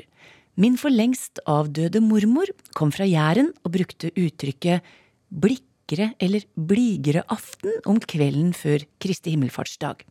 Min 0.56 0.80
for 0.80 0.88
lengst 0.88 1.42
avdøde 1.44 2.00
mormor 2.00 2.48
kom 2.72 2.88
fra 2.88 3.04
Jæren 3.04 3.52
og 3.66 3.74
brukte 3.76 4.14
uttrykket 4.16 4.88
blikkere 5.28 6.14
eller 6.16 6.48
bligere 6.56 7.26
aften 7.28 7.76
om 7.84 8.00
kvelden 8.00 8.56
før 8.56 8.88
Kristi 8.96 9.36
himmelfartsdag. 9.36 10.06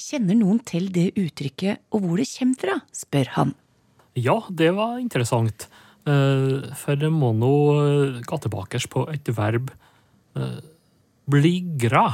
Kjenner 0.00 0.40
noen 0.40 0.64
til 0.64 0.88
det 0.88 1.10
uttrykket 1.20 1.84
og 1.92 2.08
hvor 2.08 2.24
det 2.24 2.30
kommer 2.32 2.64
fra, 2.64 2.80
spør 2.96 3.36
han. 3.36 3.56
Ja, 4.16 4.40
det 4.48 4.72
var 4.80 4.96
interessant. 5.04 5.68
Eh, 6.02 6.70
for 6.74 7.10
må 7.14 7.30
nå 7.38 7.52
eh, 7.78 8.22
gå 8.26 8.38
tilbake 8.42 8.80
på 8.90 9.04
et 9.12 9.28
verb 9.36 9.70
eh, 10.34 10.58
bligra, 11.30 12.08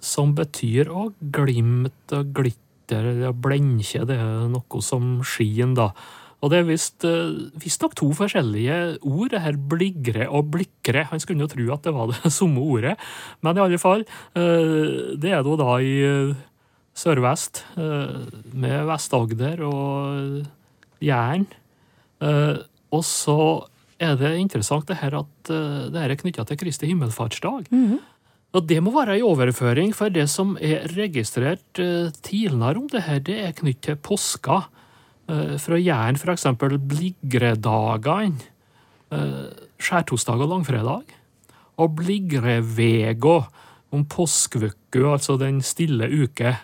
som 0.00 0.32
betyr 0.36 0.88
å 0.88 1.10
glimte 1.20 2.22
og 2.22 2.32
glitter 2.32 3.26
og 3.28 3.42
blenke. 3.44 4.06
Det 4.08 4.16
er 4.16 4.48
noe 4.48 4.80
som 4.84 5.18
skien, 5.26 5.74
da. 5.76 5.90
Og 6.38 6.52
det 6.52 6.60
er 6.62 6.68
visstnok 6.70 7.96
to 7.98 8.12
forskjellige 8.14 8.78
ord, 9.02 9.32
det 9.34 9.42
her 9.42 9.58
bligre 9.58 10.28
og 10.30 10.52
blikre. 10.54 11.02
Han 11.10 11.20
skulle 11.20 11.44
jo 11.44 11.50
tro 11.50 11.66
at 11.74 11.84
det 11.84 11.92
var 11.96 12.12
det 12.12 12.32
samme 12.38 12.62
ordet, 12.62 12.94
men 13.42 13.58
i 13.58 13.64
alle 13.66 13.82
fall. 13.82 14.06
Det 14.38 15.34
er 15.34 15.42
da 15.42 15.72
i 15.82 15.96
sørvest, 16.98 17.64
med 17.74 18.86
Vest-Agder 18.88 19.66
og 19.66 21.02
Jæren. 21.02 21.48
Og 22.94 23.04
så 23.04 23.66
er 23.98 24.14
det 24.18 24.36
interessant 24.38 24.88
det 24.88 25.00
her 25.00 25.18
at 25.20 25.50
uh, 25.52 25.88
det 25.92 26.00
her 26.00 26.14
er 26.14 26.20
knytta 26.20 26.44
til 26.48 26.60
Kristi 26.60 26.86
himmelfartsdag. 26.86 27.66
Mm 27.70 27.86
-hmm. 27.92 28.00
Og 28.52 28.68
det 28.68 28.82
må 28.82 28.90
være 28.90 29.18
i 29.18 29.22
overføring, 29.22 29.94
for 29.94 30.08
det 30.08 30.30
som 30.30 30.56
er 30.60 30.86
registrert 30.96 31.78
uh, 31.78 32.10
tidligere 32.22 32.76
om 32.76 32.88
det 32.88 33.02
her, 33.02 33.18
det 33.18 33.38
er 33.44 33.52
knyttet 33.52 33.82
til 33.82 33.96
påska. 33.96 34.62
Uh, 35.28 35.58
fra 35.58 35.76
Jæren 35.76 36.16
f.eks. 36.16 36.46
bligredagene. 36.88 38.40
Skjærtorsdag 39.78 40.40
og 40.40 40.48
langfredag. 40.48 41.02
Og 41.76 41.96
bligrevega 41.96 43.42
om 43.92 44.04
påskeuka, 44.04 45.12
altså 45.12 45.36
den 45.36 45.62
stille 45.62 46.08
uke. 46.22 46.56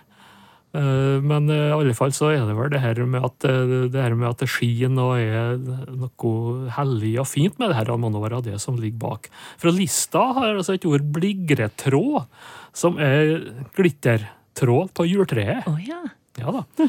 Eh, 0.75 1.23
men 1.23 1.47
i 1.55 1.71
alle 1.71 1.95
fall 1.95 2.13
så 2.15 2.33
er 2.35 2.43
det 2.49 2.57
vel 2.59 2.73
det 2.73 2.83
her 2.83 2.99
med 3.07 3.23
at 3.23 3.47
eh, 3.47 3.75
det, 3.93 4.01
her 4.01 4.17
med 4.19 4.33
at 4.33 4.43
det 4.43 4.51
skinner 4.51 5.13
og 5.13 5.23
er 5.23 5.59
noe 5.95 6.71
hellig 6.75 7.13
og 7.23 7.29
fint 7.31 7.61
med 7.63 7.71
det 7.71 7.79
her, 7.79 7.93
må 8.01 8.11
nå 8.11 8.23
være 8.25 8.43
det 8.49 8.59
som 8.63 8.79
ligger 8.81 8.99
bak. 9.05 9.29
Fra 9.63 9.73
lista 9.75 10.27
har 10.41 10.57
altså 10.57 10.75
et 10.75 10.87
ord 10.91 11.07
'bligretråd', 11.15 12.27
som 12.75 12.99
er 12.99 13.53
glittertråd 13.77 14.91
på 14.99 15.07
juletreet. 15.07 15.69
Oh, 15.71 15.79
ja. 15.79 16.03
ja 16.43 16.55
da. 16.59 16.89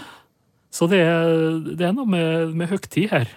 Så 0.73 0.89
det 0.89 1.03
er, 1.05 1.59
det 1.77 1.85
er 1.85 1.93
noe 1.93 2.09
med, 2.09 2.55
med 2.57 2.71
høgtid 2.73 3.11
her. 3.13 3.29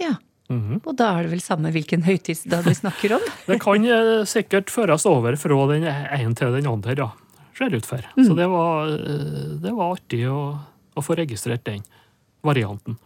Ja. 0.00 0.16
Mm 0.48 0.60
-hmm. 0.60 0.80
Og 0.84 0.96
da 0.96 1.18
er 1.18 1.22
det 1.24 1.30
vel 1.32 1.40
samme 1.40 1.70
hvilken 1.72 2.02
høytidsdag 2.04 2.64
vi 2.64 2.74
snakker 2.74 3.14
om? 3.16 3.20
det 3.48 3.60
kan 3.60 3.84
eh, 3.84 4.24
sikkert 4.24 4.70
føres 4.70 5.06
over 5.06 5.36
fra 5.36 5.66
den 5.72 5.84
ene 5.84 6.34
til 6.34 6.52
den 6.52 6.66
andre, 6.66 6.94
ja 6.96 7.10
ser 7.58 7.74
ut 7.74 7.86
for. 7.86 8.04
Mm. 8.16 8.26
Så 8.26 8.36
det 8.38 8.46
var, 8.50 8.92
eh, 8.92 9.56
det 9.62 9.72
var 9.72 9.96
artig 9.96 10.22
å, 10.30 10.58
å, 10.94 11.02
få 11.04 11.16
registrert 11.18 11.64
den 11.66 11.84
varianten. 12.44 12.98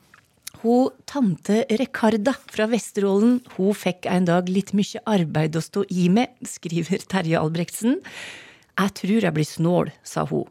Hun 0.62 0.90
tante 1.06 1.62
Rekarda 1.70 2.34
fra 2.50 2.66
Vesterålen 2.66 3.38
hun 3.56 3.76
fikk 3.78 4.08
en 4.11 4.26
dag 4.26 4.48
litt 4.50 4.72
mye 4.74 5.02
arbeid 5.06 5.56
å 5.56 5.62
stå 5.62 5.84
i 5.94 6.08
med, 6.11 6.34
skriver 6.42 7.04
Terje 7.06 7.38
Albrektsen. 7.38 8.00
Jeg 8.78 8.94
tror 8.98 9.22
jeg 9.22 9.37
blir 9.37 9.46
snål, 9.46 9.92
sa 10.02 10.24
hun. 10.26 10.48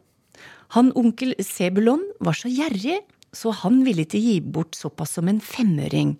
Han 0.76 0.90
onkel 1.00 1.34
Sebulon 1.44 2.02
var 2.20 2.36
så 2.36 2.48
gjerrig, 2.52 3.00
så 3.32 3.52
han 3.64 3.82
ville 3.84 4.04
ikke 4.04 4.20
gi 4.20 4.38
bort 4.40 4.76
såpass 4.76 5.14
som 5.16 5.28
en 5.28 5.40
femøring. 5.44 6.16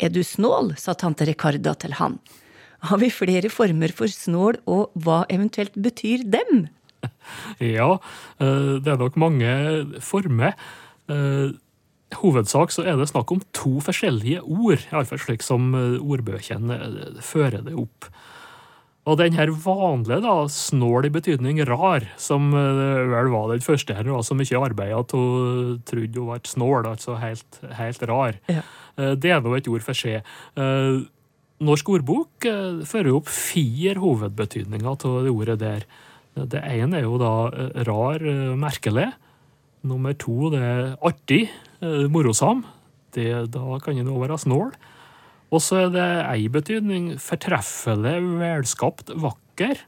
Er 0.00 0.12
du 0.12 0.22
snål, 0.24 0.74
sa 0.80 0.94
tante 0.96 1.26
Rekarda 1.28 1.74
til 1.80 1.96
han. 2.00 2.18
Har 2.88 2.98
vi 2.98 3.12
flere 3.14 3.50
former 3.52 3.92
for 3.94 4.10
snål, 4.10 4.58
og 4.66 4.90
hva 4.98 5.22
eventuelt 5.30 5.76
betyr 5.78 6.24
dem? 6.26 6.66
ja, 7.78 7.90
eh, 8.40 8.72
det 8.82 8.94
er 8.94 9.00
nok 9.00 9.18
mange 9.20 9.52
former. 10.04 10.56
Eh, 11.10 11.54
hovedsak 12.22 12.74
så 12.74 12.84
er 12.84 12.98
det 13.00 13.08
snakk 13.10 13.32
om 13.32 13.40
to 13.56 13.78
forskjellige 13.84 14.42
ord, 14.44 14.82
iallfall 14.90 15.22
slik 15.22 15.44
som 15.44 15.72
eh, 15.78 15.96
ordbøkene 16.02 16.78
fører 17.24 17.64
det 17.66 17.76
opp. 17.78 18.10
Og 19.02 19.16
den 19.18 19.34
her 19.34 19.50
vanlige, 19.50 20.20
da, 20.22 20.34
snål 20.46 21.08
i 21.08 21.10
betydning 21.10 21.56
rar, 21.66 22.04
som 22.22 22.52
vel 22.54 23.32
var 23.32 23.48
den 23.50 23.64
første 23.64 23.96
her, 23.98 24.06
var 24.06 24.22
så 24.22 24.36
mye 24.38 24.60
arbeid 24.62 24.92
at 24.94 25.14
hun 25.16 25.80
trodde 25.88 26.20
hun 26.20 26.28
var 26.28 26.44
snål, 26.46 26.86
altså 26.92 27.16
helt, 27.18 27.58
helt 27.80 28.04
rar. 28.06 28.38
Ja. 28.46 28.62
Det 29.18 29.32
er 29.34 29.42
nå 29.42 29.56
et 29.58 29.66
ord 29.66 29.82
for 29.82 29.98
seg. 29.98 30.22
Norsk 31.66 31.90
ordbok 31.96 32.46
fører 32.86 33.10
opp 33.16 33.26
fire 33.26 33.98
hovedbetydninger 33.98 34.86
av 34.94 35.02
det 35.26 35.34
ordet 35.34 35.58
der. 35.64 35.90
Det 36.32 36.62
ene 36.64 37.00
er 37.00 37.04
jo 37.04 37.18
da 37.20 37.34
eh, 37.50 37.82
rar, 37.88 38.22
eh, 38.24 38.54
merkelig. 38.56 39.10
Nummer 39.84 40.16
to, 40.16 40.48
det 40.52 40.62
er 40.64 40.82
artig, 41.04 41.42
eh, 41.82 42.08
morosam. 42.08 42.64
Det, 43.12 43.28
da 43.52 43.78
kan 43.84 43.98
en 44.00 44.08
òg 44.08 44.24
være 44.24 44.40
snål. 44.40 44.72
Og 45.52 45.60
så 45.60 45.82
er 45.84 45.90
det 45.92 46.10
ei 46.24 46.48
betydning 46.48 47.10
fortreffelig, 47.20 48.16
velskapt, 48.40 49.12
vakker. 49.20 49.82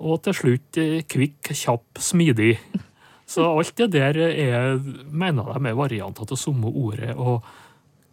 Og 0.00 0.22
til 0.24 0.36
slutt 0.38 0.78
kvikk, 1.10 1.50
kjapp, 1.52 2.00
smidig. 2.00 2.54
Så 3.28 3.44
alt 3.44 3.74
det 3.76 3.90
der 3.92 4.16
er, 4.16 4.78
mener 5.12 5.50
de 5.52 5.68
er 5.68 5.76
varianter 5.76 6.24
av 6.24 6.40
samme 6.40 6.70
ordet. 6.72 7.12
og 7.12 7.44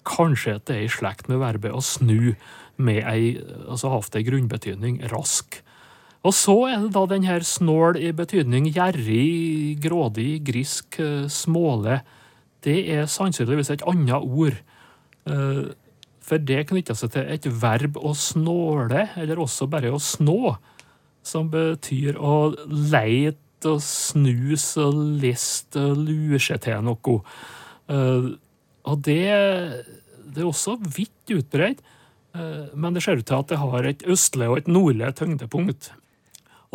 Kanskje 0.04 0.58
at 0.58 0.66
det 0.68 0.76
er 0.76 0.88
i 0.90 0.92
slekt 0.92 1.30
med 1.32 1.40
verbet 1.40 1.72
å 1.72 1.80
snu, 1.80 2.36
med 2.76 3.06
ei, 3.08 3.38
altså 3.70 3.94
hatt 3.94 4.18
ei 4.20 4.26
grunnbetydning 4.28 5.00
rask. 5.14 5.62
Og 6.26 6.34
så 6.34 6.56
er 6.72 6.82
det 6.82 6.94
da 6.96 7.06
den 7.10 7.26
her 7.28 7.44
snål 7.46 8.00
i 8.02 8.10
betydning 8.16 8.72
gjerrig, 8.74 9.78
grådig, 9.84 10.42
grisk, 10.48 10.98
eh, 11.00 11.28
småle. 11.30 12.00
Det 12.66 12.80
er 12.90 13.06
sannsynligvis 13.06 13.70
et 13.70 13.86
annet 13.86 14.26
ord. 14.26 14.58
Eh, 15.30 15.66
for 16.26 16.42
det 16.42 16.64
knytter 16.72 16.98
seg 16.98 17.12
til 17.14 17.28
et 17.30 17.46
verb 17.46 18.00
å 18.02 18.16
snåle, 18.18 19.10
eller 19.16 19.38
også 19.38 19.70
bare 19.70 19.92
å 19.94 20.02
snå, 20.02 20.58
som 21.22 21.52
betyr 21.54 22.18
å 22.18 22.56
leite 22.70 23.70
og 23.70 23.82
snuse 23.82 24.82
og 24.82 24.98
liste 25.22 25.78
og 25.78 26.02
lure 26.08 26.40
seg 26.42 26.64
til 26.66 26.82
noe. 26.82 27.20
Eh, 27.88 28.32
og 28.86 29.04
det, 29.06 29.30
det 30.34 30.42
er 30.42 30.50
også 30.50 30.80
vidt 30.82 31.38
utbredt, 31.38 31.86
men 32.76 32.92
det 32.92 33.00
ser 33.02 33.16
ut 33.16 33.26
til 33.26 33.38
at 33.38 33.48
det 33.48 33.58
har 33.62 33.86
et 33.88 34.02
østlig 34.12 34.50
og 34.50 34.58
et 34.58 34.68
nordlig 34.68 35.14
tyngdepunkt. 35.16 35.94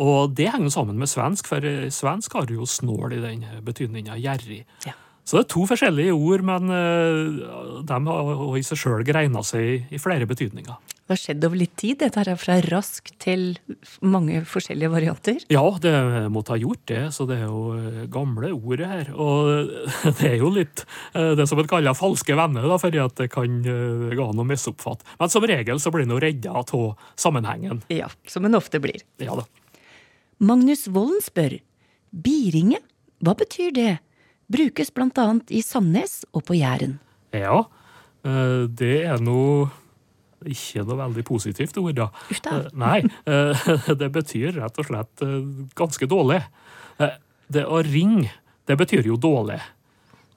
Og 0.01 0.33
det 0.37 0.49
henger 0.53 0.73
sammen 0.73 0.97
med 0.97 1.11
svensk, 1.11 1.49
for 1.51 1.65
svensk 1.93 2.33
har 2.39 2.49
jo 2.51 2.65
snål 2.65 3.19
i 3.19 3.23
den 3.23 3.45
betydninga 3.65 4.17
gjerrig. 4.21 4.63
Ja. 4.87 4.97
Så 5.25 5.37
det 5.37 5.45
er 5.45 5.51
to 5.53 5.65
forskjellige 5.69 6.15
ord, 6.17 6.41
men 6.43 6.71
uh, 6.73 7.81
de 7.87 7.99
har 8.07 8.57
i 8.57 8.63
seg 8.65 8.79
sjøl 8.81 9.03
greina 9.07 9.43
seg 9.45 9.93
i 9.93 9.99
flere 10.01 10.25
betydninger. 10.29 10.79
Det 11.01 11.13
har 11.13 11.19
skjedd 11.19 11.45
over 11.45 11.59
litt 11.59 11.73
tid, 11.79 11.97
dette 11.99 12.21
her 12.21 12.29
er 12.31 12.39
fra 12.39 12.55
rask 12.71 13.09
til 13.19 13.57
mange 13.99 14.41
forskjellige 14.47 14.91
varianter? 14.93 15.39
Ja, 15.51 15.63
det 15.83 15.93
måtte 16.31 16.55
ha 16.55 16.59
gjort 16.61 16.83
det, 16.87 17.01
så 17.15 17.27
det 17.27 17.41
er 17.41 17.49
jo 17.49 17.63
eh, 17.75 18.03
gamle 18.11 18.53
ordet 18.55 18.87
her. 18.87 19.11
Og 19.11 19.71
det 20.21 20.29
er 20.29 20.37
jo 20.39 20.53
litt 20.55 20.85
det 21.11 21.47
som 21.51 21.59
en 21.59 21.69
kaller 21.69 21.97
falske 21.97 22.37
venner, 22.37 22.67
da, 22.67 22.79
fordi 22.79 23.01
at 23.03 23.17
det 23.19 23.27
kan 23.33 23.59
gå 23.61 24.29
an 24.29 24.43
å 24.43 24.47
misoppfatte. 24.47 25.17
Men 25.19 25.33
som 25.33 25.47
regel 25.51 25.83
så 25.83 25.91
blir 25.91 26.07
en 26.07 26.15
redda 26.23 26.55
av 26.63 27.09
sammenhengen. 27.19 27.83
Ja, 27.91 28.07
som 28.31 28.47
en 28.47 28.59
ofte 28.59 28.79
blir. 28.83 29.03
Ja 29.19 29.35
da. 29.41 29.47
Magnus 30.41 30.87
Volden 30.89 31.21
spør 31.21 31.53
biringe, 32.09 32.79
hva 33.21 33.35
betyr 33.37 33.69
det? 33.75 33.91
Brukes 34.49 34.89
annet 34.97 35.51
i 35.53 35.61
Sandnes 35.61 36.23
og 36.33 36.47
på 36.47 36.55
Jæren. 36.57 36.97
Ja, 37.31 37.65
eh, 38.25 38.65
det 38.65 39.05
er 39.05 39.21
nå 39.21 39.69
ikke 40.41 40.81
noe 40.81 40.97
veldig 40.97 41.23
positivt 41.23 41.77
ord, 41.77 41.93
da. 41.93 42.07
Uff 42.33 42.41
da. 42.41 42.57
Eh, 42.57 42.71
Nei, 42.73 42.99
eh, 43.29 43.69
det 44.01 44.09
betyr 44.11 44.57
rett 44.57 44.79
og 44.81 44.87
slett 44.89 45.21
ganske 45.77 46.09
dårlig. 46.09 46.41
Det 47.51 47.65
å 47.67 47.83
ringe, 47.85 48.31
det 48.65 48.77
betyr 48.81 49.05
jo 49.05 49.17
dårlig. 49.21 49.59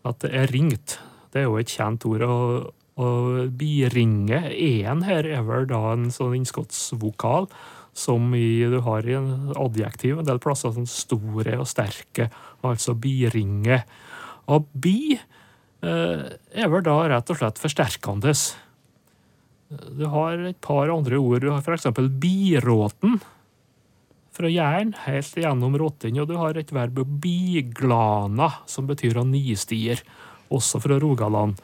At 0.04 0.20
det 0.20 0.34
er 0.36 0.52
ringt. 0.52 0.98
Det 1.32 1.40
er 1.40 1.48
jo 1.48 1.56
et 1.56 1.72
kjent 1.72 2.04
ord. 2.04 2.26
Og, 2.28 2.74
og 3.00 3.56
biringe, 3.56 4.52
en 4.52 5.00
her, 5.08 5.24
er 5.24 5.48
vel 5.48 5.64
da 5.72 5.80
en 5.94 6.10
sånn 6.12 6.36
innskottsvokal 6.42 7.48
som 7.94 8.34
i, 8.34 8.64
du 8.66 8.80
har 8.82 9.06
i 9.06 9.14
adjektiv 9.14 10.18
en 10.18 10.26
del 10.26 10.40
plasser, 10.42 10.74
sånn 10.74 10.90
store 10.90 11.56
og 11.62 11.68
sterke, 11.70 12.28
altså 12.66 12.96
biringe. 12.98 13.84
Og 14.50 14.66
bi 14.74 15.14
eh, 15.14 16.24
er 16.34 16.72
vel 16.72 16.84
da 16.84 16.96
rett 17.12 17.30
og 17.30 17.38
slett 17.38 17.62
forsterkende. 17.62 18.34
Du 19.94 20.04
har 20.10 20.42
et 20.50 20.58
par 20.64 20.90
andre 20.92 21.20
ord. 21.22 21.46
Du 21.46 21.52
har 21.52 21.62
f.eks. 21.62 21.86
biråten 22.20 23.20
fra 24.34 24.50
Jæren, 24.50 24.90
helt 25.06 25.38
gjennom 25.38 25.78
Råtten. 25.78 26.18
Og 26.18 26.28
du 26.28 26.34
har 26.40 26.58
et 26.58 26.74
verb 26.74 26.98
biglana, 27.22 28.50
som 28.66 28.90
betyr 28.90 29.20
å 29.22 29.26
nistier, 29.28 30.02
også 30.54 30.82
fra 30.82 30.98
Rogaland. 31.02 31.62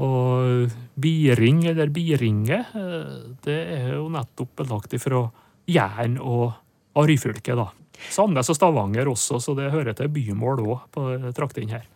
Og 0.00 0.72
biring 1.00 1.64
eller 1.68 1.90
biringe, 1.92 2.62
eh, 2.72 3.12
det 3.44 3.60
er 3.76 3.92
jo 3.98 4.08
nettopp 4.14 4.56
belagt 4.62 4.96
ifra 4.96 5.26
Jæren 5.68 6.16
og, 6.20 6.56
Ryfylke, 6.98 7.54
da. 7.54 7.68
Sandnes 8.10 8.48
og 8.50 8.56
Stavanger 8.56 9.10
også, 9.10 9.40
så 9.42 9.54
det 9.58 9.70
hører 9.72 9.96
til 9.98 10.10
bymål 10.12 10.62
òg 10.64 10.84
på 10.94 11.06
traktene 11.36 11.78
her. 11.78 11.86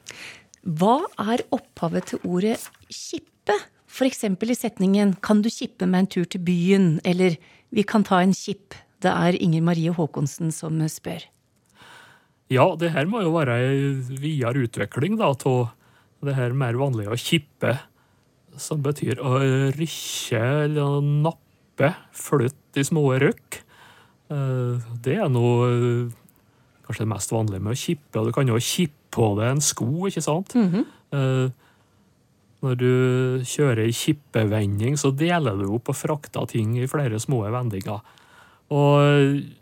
Hva 0.62 1.00
er 1.18 1.42
opphavet 1.54 2.12
til 2.12 2.22
ordet 2.22 2.58
kippe? 2.90 3.56
F.eks. 3.92 4.24
i 4.24 4.54
setningen 4.54 5.16
'Kan 5.20 5.42
du 5.42 5.50
kippe 5.50 5.87
meg 5.87 5.98
en 5.98 6.06
tur 6.06 6.24
til 6.24 6.40
byen?' 6.40 7.00
eller 7.04 7.37
'Vi 7.72 7.82
kan 7.82 8.04
ta 8.04 8.20
en 8.22 8.32
kipp'. 8.32 8.78
Det 9.02 9.11
er 9.11 9.35
Inger 9.42 9.61
Marie 9.61 9.92
Haakonsen 9.92 10.52
som 10.52 10.78
spør. 10.88 11.22
Ja, 12.48 12.76
det 12.76 12.92
her 12.92 13.06
må 13.06 13.22
jo 13.22 13.32
være 13.35 13.56
ei 13.58 13.94
videre 14.20 14.66
utvikling 14.66 15.16
da, 15.18 15.32
av 15.32 15.72
det 16.22 16.35
her 16.35 16.52
mer 16.52 16.76
vanlige 16.78 17.11
å 17.11 17.18
kippe, 17.18 17.80
som 18.56 18.82
betyr 18.82 19.18
å 19.18 19.40
rykke 19.72 20.42
eller 20.66 21.00
nappe, 21.00 21.41
flytte 22.12 22.80
i 22.80 22.85
små 22.85 23.06
røkk. 23.22 23.62
Det 24.28 25.14
er 25.16 25.28
noe 25.28 26.11
kanskje 26.87 27.04
det 27.04 27.12
mest 27.12 27.32
vanlige 27.32 27.62
med 27.62 27.72
å 27.72 27.78
kippe. 27.78 28.18
og 28.20 28.26
Du 28.26 28.32
kan 28.32 28.48
jo 28.48 28.61
kippe 28.61 29.02
på 29.12 29.32
deg 29.38 29.50
en 29.50 29.61
sko, 29.64 29.90
ikke 30.08 30.24
sant? 30.24 30.54
Mm 30.54 30.70
-hmm. 30.70 31.52
Når 32.62 32.74
du 32.78 32.92
kjører 33.44 33.88
i 33.88 33.92
kippevending, 33.92 34.96
så 34.96 35.11
deler 35.11 35.56
du 35.58 35.74
opp 35.74 35.88
og 35.88 35.96
frakter 35.96 36.46
ting 36.46 36.78
i 36.78 36.87
flere 36.87 37.18
små 37.18 37.42
vendinger. 37.50 38.00
Og 38.70 39.02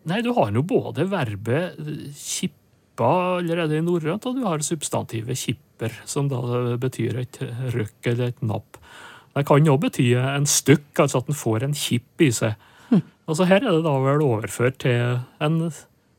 nei, 0.05 0.21
du 0.23 0.33
har 0.33 0.51
nå 0.51 0.63
både 0.63 1.09
verbet 1.09 1.79
kippa 2.15 3.39
allerede 3.39 3.79
i 3.79 3.81
norrønt, 3.81 4.27
og 4.27 4.37
du 4.37 4.45
har 4.45 4.59
substantivet 4.59 5.39
kipper, 5.39 5.93
som 6.05 6.29
da 6.29 6.77
betyr 6.77 7.19
et 7.19 7.41
røkk 7.75 8.07
eller 8.07 8.29
et 8.29 8.43
napp. 8.43 8.77
Det 9.37 9.47
kan 9.47 9.67
jo 9.67 9.77
bety 9.79 10.09
en 10.19 10.47
stykk, 10.49 10.89
altså 11.05 11.21
at 11.23 11.29
en 11.31 11.39
får 11.39 11.63
en 11.69 11.77
kipp 11.77 12.25
i 12.25 12.31
seg. 12.35 12.55
Altså 13.31 13.47
Her 13.47 13.63
er 13.63 13.77
det 13.77 13.85
da 13.85 13.93
vel 14.03 14.25
overført 14.27 14.81
til 14.83 15.21
en, 15.45 15.61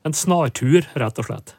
en 0.08 0.14
snartur, 0.16 0.86
rett 0.96 1.20
og 1.20 1.28
slett. 1.28 1.56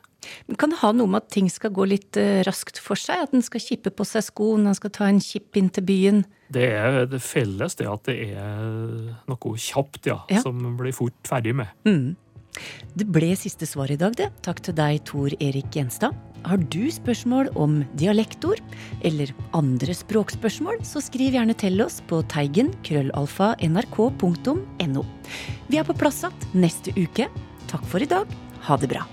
Men 0.48 0.56
Kan 0.56 0.70
det 0.72 0.78
ha 0.80 0.92
noe 0.96 1.10
med 1.10 1.24
at 1.26 1.32
ting 1.34 1.50
skal 1.52 1.74
gå 1.76 1.84
litt 1.90 2.16
uh, 2.16 2.40
raskt 2.46 2.78
for 2.80 2.96
seg? 2.96 3.26
At 3.26 3.34
en 3.36 3.44
skal 3.44 3.60
kippe 3.60 3.92
på 3.92 4.06
seg 4.08 4.24
skoen, 4.24 4.64
en 4.70 4.78
skal 4.78 4.94
ta 4.94 5.10
en 5.10 5.20
kipp 5.20 5.58
inn 5.60 5.68
til 5.74 5.84
byen? 5.84 6.22
Det 6.52 6.64
er 6.72 7.04
det 7.10 7.20
felles 7.24 7.76
det 7.76 7.88
at 7.90 8.08
det 8.08 8.16
er 8.32 9.12
noe 9.28 9.54
kjapt, 9.60 10.06
ja, 10.08 10.22
Ja. 10.32 10.40
som 10.46 10.62
blir 10.80 10.94
fort 10.96 11.20
ferdig 11.28 11.52
med. 11.58 11.68
Mm. 11.84 12.14
Det 12.96 13.06
ble 13.12 13.34
siste 13.36 13.68
svar 13.68 13.92
i 13.92 13.96
dag, 14.00 14.16
det. 14.16 14.30
Takk 14.44 14.60
til 14.64 14.76
deg, 14.76 15.04
Tor 15.08 15.32
Erik 15.40 15.68
Gjenstad. 15.76 16.16
Har 16.42 16.58
du 16.74 16.90
spørsmål 16.90 17.52
om 17.58 17.80
dialektord 17.98 18.60
eller 19.06 19.30
andre 19.56 19.94
språkspørsmål, 19.94 20.82
så 20.86 21.02
skriv 21.04 21.36
gjerne 21.36 21.54
til 21.58 21.82
oss 21.84 22.00
på 22.10 22.22
teigen 22.32 22.72
krøllalfa 22.86 23.54
nrk.no. 23.62 25.06
Vi 25.70 25.80
er 25.80 25.88
på 25.88 25.98
plass 25.98 26.22
igjen 26.26 26.62
neste 26.66 26.94
uke. 26.98 27.30
Takk 27.70 27.86
for 27.88 28.02
i 28.02 28.10
dag. 28.10 28.30
Ha 28.66 28.78
det 28.78 28.90
bra. 28.92 29.06